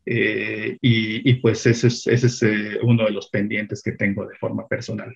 eh, 0.04 0.76
y, 0.80 1.30
y, 1.30 1.34
pues 1.34 1.66
ese 1.66 1.86
es, 1.88 2.06
ese 2.06 2.26
es 2.26 2.42
uno 2.82 3.04
de 3.04 3.10
los 3.10 3.28
pendientes 3.28 3.82
que 3.82 3.92
tengo 3.92 4.26
de 4.26 4.36
forma 4.36 4.66
personal. 4.66 5.14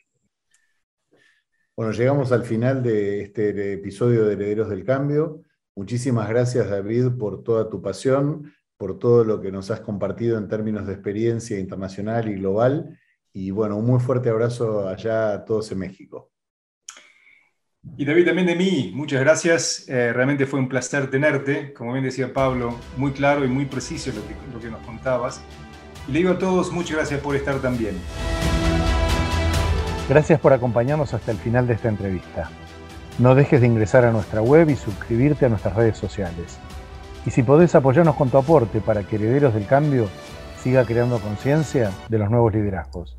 Bueno, 1.76 1.92
llegamos 1.92 2.32
al 2.32 2.44
final 2.44 2.82
de 2.82 3.20
este 3.20 3.74
episodio 3.74 4.24
de 4.24 4.32
Herederos 4.32 4.70
del 4.70 4.84
Cambio. 4.84 5.42
Muchísimas 5.74 6.26
gracias, 6.28 6.70
David, 6.70 7.18
por 7.18 7.42
toda 7.42 7.68
tu 7.68 7.82
pasión, 7.82 8.54
por 8.78 8.98
todo 8.98 9.24
lo 9.24 9.42
que 9.42 9.52
nos 9.52 9.70
has 9.70 9.80
compartido 9.80 10.38
en 10.38 10.48
términos 10.48 10.86
de 10.86 10.94
experiencia 10.94 11.58
internacional 11.58 12.28
y 12.28 12.36
global. 12.36 12.98
Y 13.32 13.50
bueno, 13.50 13.76
un 13.76 13.84
muy 13.84 14.00
fuerte 14.00 14.30
abrazo 14.30 14.88
allá 14.88 15.34
a 15.34 15.44
todos 15.44 15.70
en 15.70 15.80
México. 15.80 16.30
Y 17.96 18.04
David, 18.04 18.26
también 18.26 18.46
de 18.46 18.56
mí, 18.56 18.92
muchas 18.94 19.20
gracias. 19.20 19.88
Eh, 19.88 20.12
realmente 20.12 20.46
fue 20.46 20.60
un 20.60 20.68
placer 20.68 21.10
tenerte. 21.10 21.72
Como 21.72 21.92
bien 21.92 22.04
decía 22.04 22.32
Pablo, 22.32 22.78
muy 22.96 23.12
claro 23.12 23.44
y 23.44 23.48
muy 23.48 23.64
preciso 23.64 24.10
lo 24.10 24.26
que, 24.26 24.34
lo 24.52 24.60
que 24.60 24.68
nos 24.70 24.84
contabas. 24.86 25.40
Y 26.08 26.12
le 26.12 26.18
digo 26.18 26.32
a 26.32 26.38
todos, 26.38 26.72
muchas 26.72 26.96
gracias 26.96 27.20
por 27.20 27.34
estar 27.36 27.56
también. 27.60 27.96
Gracias 30.08 30.38
por 30.38 30.52
acompañarnos 30.52 31.14
hasta 31.14 31.32
el 31.32 31.38
final 31.38 31.66
de 31.66 31.74
esta 31.74 31.88
entrevista. 31.88 32.50
No 33.18 33.34
dejes 33.34 33.62
de 33.62 33.66
ingresar 33.66 34.04
a 34.04 34.12
nuestra 34.12 34.42
web 34.42 34.68
y 34.68 34.76
suscribirte 34.76 35.46
a 35.46 35.48
nuestras 35.48 35.74
redes 35.74 35.96
sociales. 35.96 36.58
Y 37.24 37.30
si 37.30 37.42
podés 37.42 37.74
apoyarnos 37.74 38.14
con 38.14 38.30
tu 38.30 38.38
aporte 38.38 38.80
para 38.80 39.02
que 39.02 39.16
Herederos 39.16 39.54
del 39.54 39.66
Cambio 39.66 40.08
siga 40.62 40.84
creando 40.84 41.18
conciencia 41.18 41.90
de 42.08 42.18
los 42.18 42.30
nuevos 42.30 42.52
liderazgos. 42.52 43.16